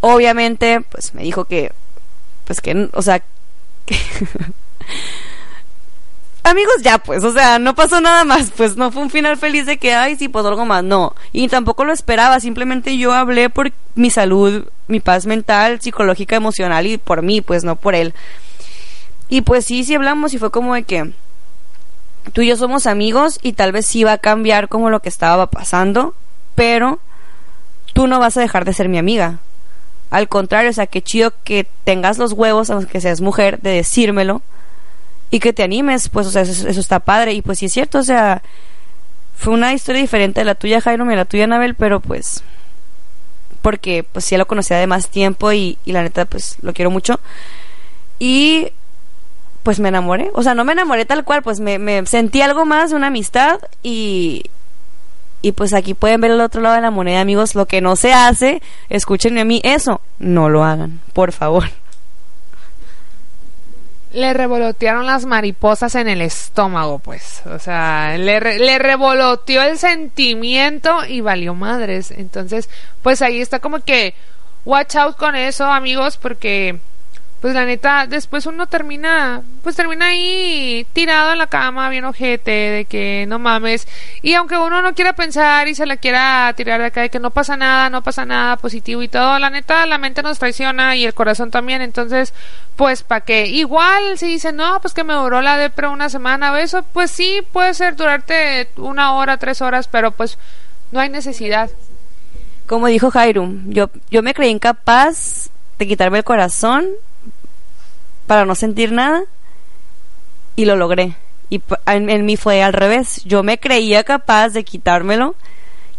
[0.00, 1.72] obviamente, pues me dijo que,
[2.44, 3.22] pues que, o sea,
[3.84, 3.96] que...
[6.44, 9.66] Amigos, ya pues, o sea, no pasó nada más, pues no fue un final feliz
[9.66, 11.12] de que, ay, sí, pues algo más, no.
[11.32, 16.86] Y tampoco lo esperaba, simplemente yo hablé por mi salud, mi paz mental, psicológica, emocional
[16.86, 18.14] y por mí, pues no por él.
[19.28, 21.12] Y pues sí, sí hablamos y fue como de que
[22.32, 25.08] tú y yo somos amigos y tal vez sí va a cambiar como lo que
[25.08, 26.14] estaba pasando,
[26.54, 27.00] pero
[27.92, 29.38] tú no vas a dejar de ser mi amiga.
[30.10, 34.42] Al contrario, o sea, qué chido que tengas los huevos, aunque seas mujer, de decírmelo
[35.30, 37.32] y que te animes, pues, o sea, eso, está padre.
[37.32, 38.42] Y pues sí es cierto, o sea,
[39.36, 42.44] fue una historia diferente de la tuya, Jairo, y la tuya, Anabel, pero pues,
[43.62, 46.90] porque pues sí lo conocía de más tiempo y, y la neta, pues lo quiero
[46.90, 47.18] mucho.
[48.18, 48.72] Y
[49.66, 50.30] pues me enamoré.
[50.34, 54.44] O sea, no me enamoré tal cual, pues me, sentí algo más una amistad y,
[55.42, 57.56] y pues aquí pueden ver el otro lado de la moneda, amigos.
[57.56, 61.64] Lo que no se hace, escúchenme a mí, eso, no lo hagan, por favor.
[64.12, 67.42] Le revolotearon las mariposas en el estómago, pues.
[67.46, 72.12] O sea, le, le revoloteó el sentimiento y valió madres.
[72.12, 72.70] Entonces,
[73.02, 74.14] pues ahí está como que,
[74.64, 76.78] watch out con eso, amigos, porque,
[77.40, 82.50] pues la neta, después uno termina, pues termina ahí tirado en la cama, bien ojete,
[82.50, 83.86] de que no mames.
[84.22, 87.20] Y aunque uno no quiera pensar y se la quiera tirar de acá, de que
[87.20, 90.96] no pasa nada, no pasa nada, positivo y todo, la neta, la mente nos traiciona
[90.96, 91.82] y el corazón también.
[91.82, 92.32] Entonces,
[92.74, 93.46] pues para qué.
[93.46, 97.10] Igual si dicen, no, pues que me duró la depre una semana o eso, pues
[97.10, 100.38] sí, puede ser durarte una hora, tres horas, pero pues
[100.90, 101.70] no hay necesidad.
[102.66, 106.86] Como dijo Jairum, yo, yo me creí incapaz de quitarme el corazón
[108.26, 109.22] para no sentir nada
[110.56, 111.14] y lo logré.
[111.48, 113.22] Y en, mí fue al revés.
[113.24, 115.34] Yo me creía capaz de quitármelo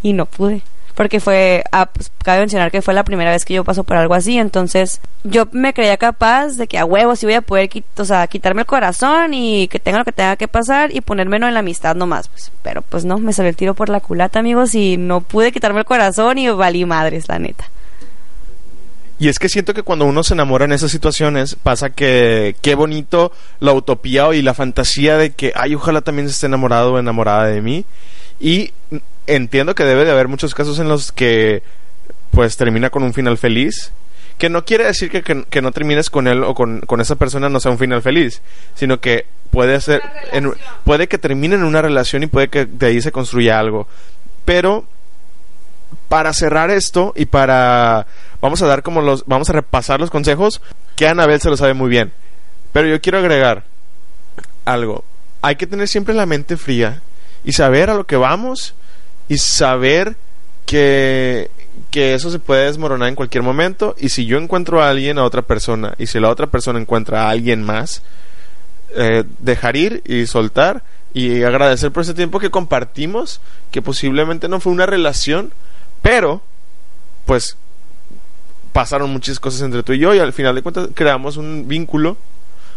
[0.02, 0.62] y no pude.
[0.94, 3.98] Porque fue, ah, pues, cabe mencionar que fue la primera vez que yo paso por
[3.98, 4.38] algo así.
[4.40, 8.26] Entonces, yo me creía capaz de que a huevo sí voy a poder o sea,
[8.26, 11.60] quitarme el corazón y que tenga lo que tenga que pasar y ponérmelo en la
[11.60, 12.30] amistad nomás.
[12.30, 12.52] Pues.
[12.64, 15.80] Pero pues no, me salió el tiro por la culata, amigos, y no pude quitarme
[15.82, 17.70] el corazón y valí madres, la neta.
[19.20, 22.76] Y es que siento que cuando uno se enamora en esas situaciones, pasa que qué
[22.76, 27.00] bonito la utopía y la fantasía de que, ay, ojalá también se esté enamorado o
[27.00, 27.84] enamorada de mí.
[28.40, 28.74] Y
[29.26, 31.64] entiendo que debe de haber muchos casos en los que,
[32.32, 33.92] pues, termina con un final feliz.
[34.38, 37.16] Que no quiere decir que, que, que no termines con él o con, con esa
[37.16, 38.44] persona no sea un final feliz,
[38.76, 40.54] sino que puede ser, en-
[40.84, 43.88] puede que termine en una relación y puede que de ahí se construya algo.
[44.46, 44.86] Pero
[46.10, 48.08] para cerrar esto y para
[48.42, 50.62] vamos a dar como los vamos a repasar los consejos
[50.96, 52.12] que Anabel se lo sabe muy bien.
[52.74, 53.64] Pero yo quiero agregar
[54.66, 55.04] algo.
[55.42, 57.02] Hay que tener siempre la mente fría
[57.44, 58.76] y saber a lo que vamos
[59.28, 60.16] y saber
[60.66, 61.50] que
[61.92, 65.24] que eso se puede desmoronar en cualquier momento y si yo encuentro a alguien a
[65.24, 68.02] otra persona y si la otra persona encuentra a alguien más
[68.96, 74.60] eh, dejar ir y soltar y agradecer por ese tiempo que compartimos, que posiblemente no
[74.60, 75.52] fue una relación,
[76.02, 76.42] pero
[77.26, 77.58] pues
[78.72, 82.18] pasaron muchas cosas entre tú y yo y al final de cuentas creamos un vínculo.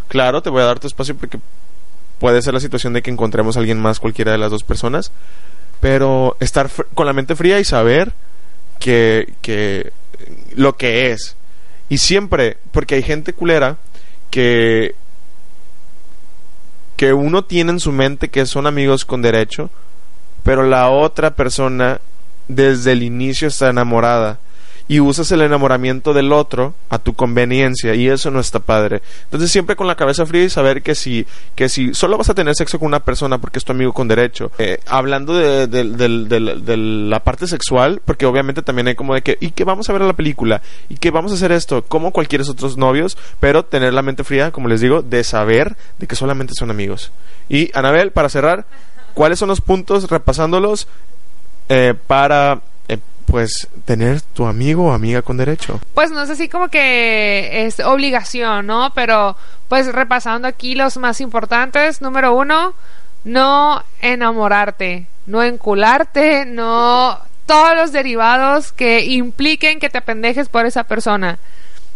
[0.08, 1.38] Claro, te voy a dar tu espacio porque
[2.18, 5.12] puede ser la situación de que encontremos a alguien más cualquiera de las dos personas,
[5.80, 8.12] pero estar con la mente fría y saber
[8.78, 9.92] que, que
[10.54, 11.36] lo que es.
[11.88, 13.76] Y siempre, porque hay gente culera
[14.30, 14.94] que
[17.00, 19.70] que uno tiene en su mente que son amigos con derecho,
[20.42, 21.98] pero la otra persona
[22.54, 24.38] desde el inicio está enamorada
[24.90, 29.02] y usas el enamoramiento del otro a tu conveniencia y eso no está padre.
[29.22, 32.34] Entonces siempre con la cabeza fría y saber que si, que si solo vas a
[32.34, 35.68] tener sexo con una persona porque es tu amigo con derecho, eh, hablando de,
[37.08, 40.02] la parte sexual, porque obviamente también hay como de que, y que vamos a ver
[40.02, 44.02] la película, y que vamos a hacer esto, como cualquier otros novios, pero tener la
[44.02, 47.12] mente fría, como les digo, de saber de que solamente son amigos.
[47.48, 48.66] Y Anabel, para cerrar,
[49.14, 50.88] ¿cuáles son los puntos, repasándolos,
[51.70, 55.80] eh, para eh, pues tener tu amigo o amiga con derecho.
[55.94, 58.92] Pues no es así como que es obligación, ¿no?
[58.92, 59.36] Pero
[59.68, 62.02] pues repasando aquí los más importantes.
[62.02, 62.74] Número uno,
[63.22, 70.82] no enamorarte, no encularte, no todos los derivados que impliquen que te pendejes por esa
[70.84, 71.38] persona.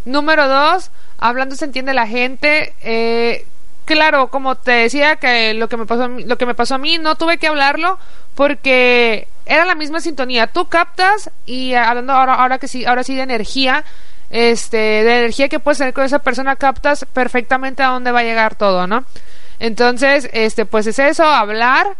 [0.04, 2.74] Número dos, hablando se entiende la gente.
[2.82, 3.44] Eh,
[3.86, 6.98] claro, como te decía que lo que me pasó lo que me pasó a mí
[6.98, 7.98] no tuve que hablarlo
[8.36, 10.46] porque era la misma sintonía.
[10.46, 13.84] Tú captas y hablando ahora ahora que sí, ahora sí de energía,
[14.30, 18.24] este, de energía que puedes tener con esa persona captas perfectamente a dónde va a
[18.24, 19.04] llegar todo, ¿no?
[19.60, 21.96] Entonces, este, pues es eso, hablar.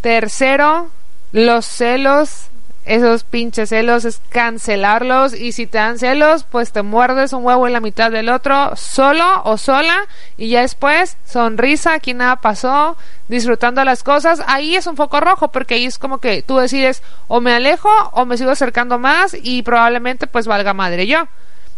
[0.00, 0.90] Tercero,
[1.32, 2.48] los celos,
[2.84, 7.66] esos pinches celos es cancelarlos y si te dan celos, pues te muerdes un huevo
[7.66, 10.06] en la mitad del otro, solo o sola
[10.38, 12.96] y ya después sonrisa, aquí nada pasó,
[13.28, 17.02] disfrutando las cosas, ahí es un foco rojo porque ahí es como que tú decides
[17.26, 21.28] o me alejo o me sigo acercando más y probablemente pues valga madre yo.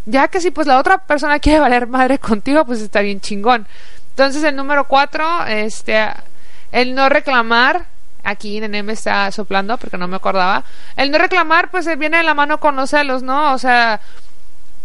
[0.07, 3.67] Ya que si pues la otra persona quiere valer madre contigo, pues está bien chingón.
[4.11, 6.09] Entonces el número cuatro, este,
[6.73, 7.87] el no reclamar,
[8.25, 10.65] aquí Nene me está soplando porque no me acordaba.
[10.97, 13.53] El no reclamar, pues viene de la mano con los celos, ¿no?
[13.53, 14.01] O sea,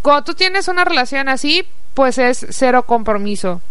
[0.02, 3.62] cuando tú tienes una relación así, pues es cero compromiso.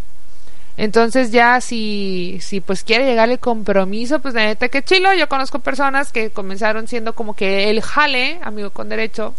[0.77, 5.15] Entonces ya si, si pues quiere llegar el compromiso, pues neta que chilo.
[5.15, 9.35] Yo conozco personas que comenzaron siendo como que el jale, amigo con derecho,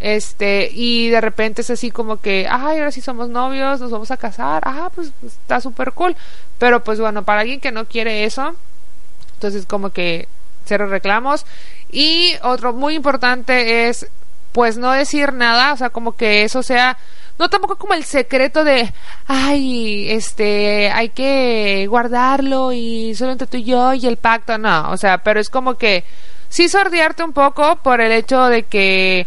[0.00, 4.10] este, y de repente es así como que, ay, ahora sí somos novios, nos vamos
[4.10, 6.16] a casar, ah, pues, está súper cool.
[6.58, 8.56] Pero pues bueno, para alguien que no quiere eso,
[9.42, 10.28] entonces como que
[10.64, 11.44] cero reclamos.
[11.90, 14.06] Y otro muy importante es
[14.52, 16.96] pues no decir nada, o sea, como que eso sea
[17.38, 18.92] no tampoco como el secreto de
[19.26, 24.90] ay, este, hay que guardarlo y solo entre tú y yo y el pacto, no,
[24.90, 26.04] o sea, pero es como que
[26.48, 29.26] sí sordearte un poco por el hecho de que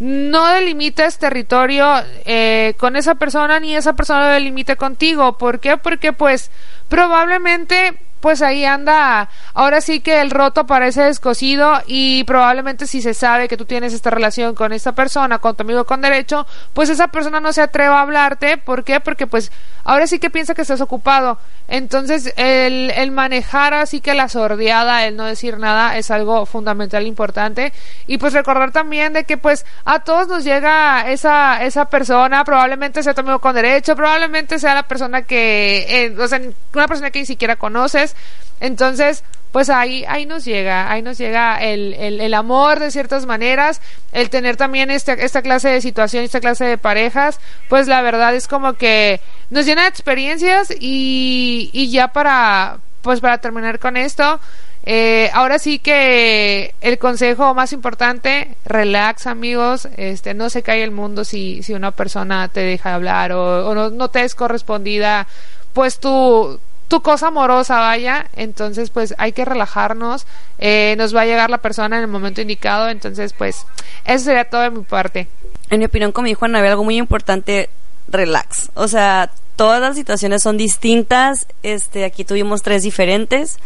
[0.00, 1.86] no delimites territorio
[2.24, 5.38] eh, con esa persona ni esa persona lo delimite contigo.
[5.38, 5.76] ¿Por qué?
[5.76, 6.50] Porque pues
[6.88, 7.94] probablemente
[8.26, 13.46] pues ahí anda, ahora sí que el roto parece descosido y probablemente si se sabe
[13.46, 16.44] que tú tienes esta relación con esta persona, con tu amigo con derecho,
[16.74, 18.98] pues esa persona no se atreva a hablarte, ¿por qué?
[18.98, 19.52] Porque pues
[19.84, 21.38] ahora sí que piensa que estás ocupado.
[21.68, 27.06] Entonces el, el manejar así que la sordeada, el no decir nada es algo fundamental
[27.06, 27.72] importante
[28.08, 33.04] y pues recordar también de que pues a todos nos llega esa, esa persona, probablemente
[33.04, 36.40] sea tu amigo con derecho, probablemente sea la persona que, eh, o sea,
[36.74, 38.15] una persona que ni siquiera conoces,
[38.60, 39.22] entonces,
[39.52, 43.80] pues ahí, ahí nos llega, ahí nos llega el, el, amor de ciertas maneras,
[44.12, 48.34] el tener también este, esta clase de situación, esta clase de parejas, pues la verdad
[48.34, 53.96] es como que nos llena de experiencias y, y ya para, pues para terminar con
[53.96, 54.40] esto,
[54.88, 60.92] eh, ahora sí que el consejo más importante, relax amigos, este, no se cae el
[60.92, 65.26] mundo si, si una persona te deja hablar o, no te es correspondida,
[65.72, 70.26] pues tu, tu cosa amorosa vaya, entonces pues hay que relajarnos,
[70.58, 73.66] eh, nos va a llegar la persona en el momento indicado, entonces pues
[74.04, 75.28] eso sería todo de mi parte.
[75.70, 77.70] En mi opinión, como dijo Anabel, algo muy importante,
[78.08, 78.70] relax.
[78.74, 81.46] O sea, todas las situaciones son distintas.
[81.64, 83.58] Este, aquí tuvimos tres diferentes.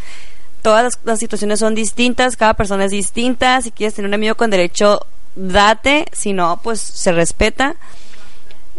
[0.62, 3.60] Todas las, las situaciones son distintas, cada persona es distinta.
[3.60, 6.06] Si quieres tener un amigo con derecho, date.
[6.12, 7.76] Si no, pues se respeta.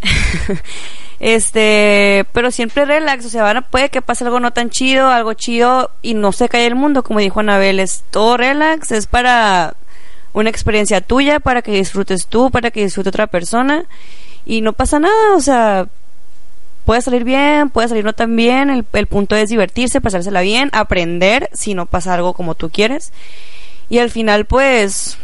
[1.22, 5.92] este, pero siempre relax, o sea, puede que pase algo no tan chido, algo chido
[6.02, 9.76] y no se cae el mundo, como dijo Anabel, es todo relax, es para
[10.34, 13.86] una experiencia tuya, para que disfrutes tú, para que disfrute otra persona
[14.48, 15.86] y no pasa nada, o sea,
[16.86, 20.72] puede salir bien, puede salir no tan bien, el, el punto es divertirse, pasársela bien,
[20.74, 23.14] aprender si no pasa algo como tú quieres
[23.90, 25.20] y al final pues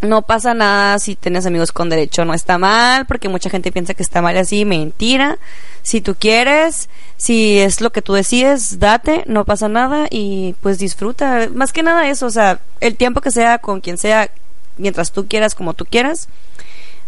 [0.00, 3.94] no pasa nada si tienes amigos con derecho, no está mal, porque mucha gente piensa
[3.94, 5.38] que está mal así, mentira.
[5.82, 10.78] Si tú quieres, si es lo que tú decides, date, no pasa nada y pues
[10.78, 11.48] disfruta.
[11.52, 14.30] Más que nada eso, o sea, el tiempo que sea con quien sea,
[14.76, 16.28] mientras tú quieras, como tú quieras,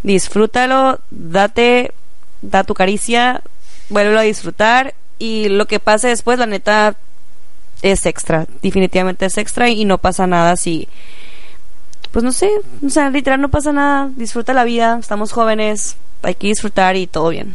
[0.03, 1.93] disfrútalo, date,
[2.43, 3.43] da tu caricia,
[3.89, 6.97] vuélvelo a disfrutar y lo que pase después, la neta,
[7.83, 8.47] es extra.
[8.63, 10.89] Definitivamente es extra y no pasa nada si...
[12.13, 12.51] Pues no sé,
[12.85, 14.11] o sea, literal no pasa nada.
[14.17, 17.55] Disfruta la vida, estamos jóvenes, hay que disfrutar y todo bien.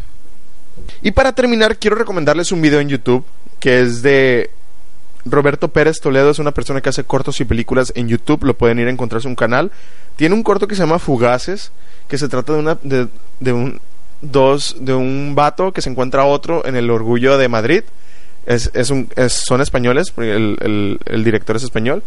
[1.02, 3.26] Y para terminar, quiero recomendarles un video en YouTube
[3.60, 4.49] que es de
[5.26, 8.77] Roberto Pérez Toledo, es una persona que hace cortos y películas en YouTube, lo pueden
[8.80, 9.72] ir a encontrar en un canal.
[10.18, 11.72] Tiene un corto que se llama Fugaces,
[12.07, 13.07] que se trata de una de,
[13.40, 13.80] de un
[14.22, 17.84] dos de un vato que se encuentra otro en el Orgullo de Madrid.
[18.45, 22.03] Es, es un, es- son españoles, porque el, el- director es español.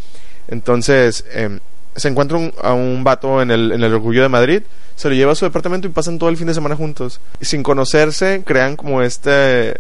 [0.46, 1.58] Entonces, em,
[1.98, 4.62] se encuentra un- a un vato en el, en el Orgullo de Madrid,
[4.96, 7.20] se lo lleva a su departamento y pasan todo el fin de semana juntos.
[7.40, 9.76] Y sin conocerse, crean como este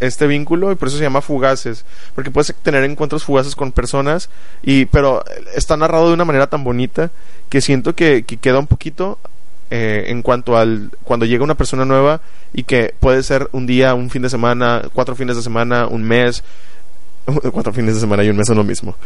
[0.00, 1.84] este vínculo y por eso se llama fugaces
[2.16, 4.30] porque puedes tener encuentros fugaces con personas
[4.60, 5.22] y pero
[5.54, 7.12] está narrado de una manera tan bonita
[7.48, 9.20] que siento que, que queda un poquito
[9.70, 12.20] eh, en cuanto al cuando llega una persona nueva
[12.52, 16.02] y que puede ser un día, un fin de semana, cuatro fines de semana, un
[16.02, 16.42] mes,
[17.52, 18.96] cuatro fines de semana y un mes son lo mismo.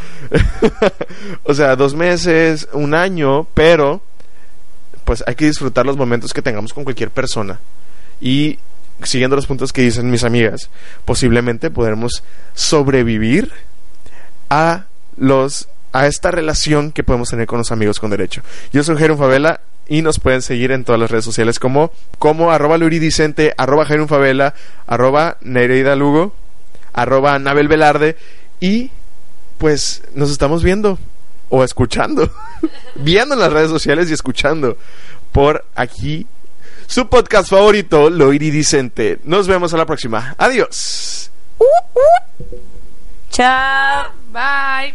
[1.44, 4.00] o sea, dos meses, un año, pero
[5.04, 7.60] pues hay que disfrutar los momentos que tengamos con cualquier persona.
[8.20, 8.58] Y
[9.02, 10.70] siguiendo los puntos que dicen mis amigas,
[11.04, 12.22] posiblemente podremos
[12.54, 13.52] sobrevivir
[14.50, 14.86] a
[15.16, 18.42] los a esta relación que podemos tener con los amigos con derecho.
[18.70, 22.50] Yo soy Jeron Favela y nos pueden seguir en todas las redes sociales como, como
[22.50, 24.52] arroba luridicente, arroba Jeron Favela,
[24.86, 26.34] arroba Nereida Lugo,
[26.96, 28.16] arroba Nabel Velarde
[28.58, 28.90] y
[29.58, 30.98] pues nos estamos viendo
[31.48, 32.28] o escuchando,
[32.96, 34.76] viendo en las redes sociales y escuchando
[35.30, 36.26] por aquí
[36.86, 39.18] su podcast favorito, Lo Iridicente.
[39.24, 40.34] Nos vemos a la próxima.
[40.38, 41.30] Adiós.
[43.30, 44.12] Chao.
[44.32, 44.94] Bye.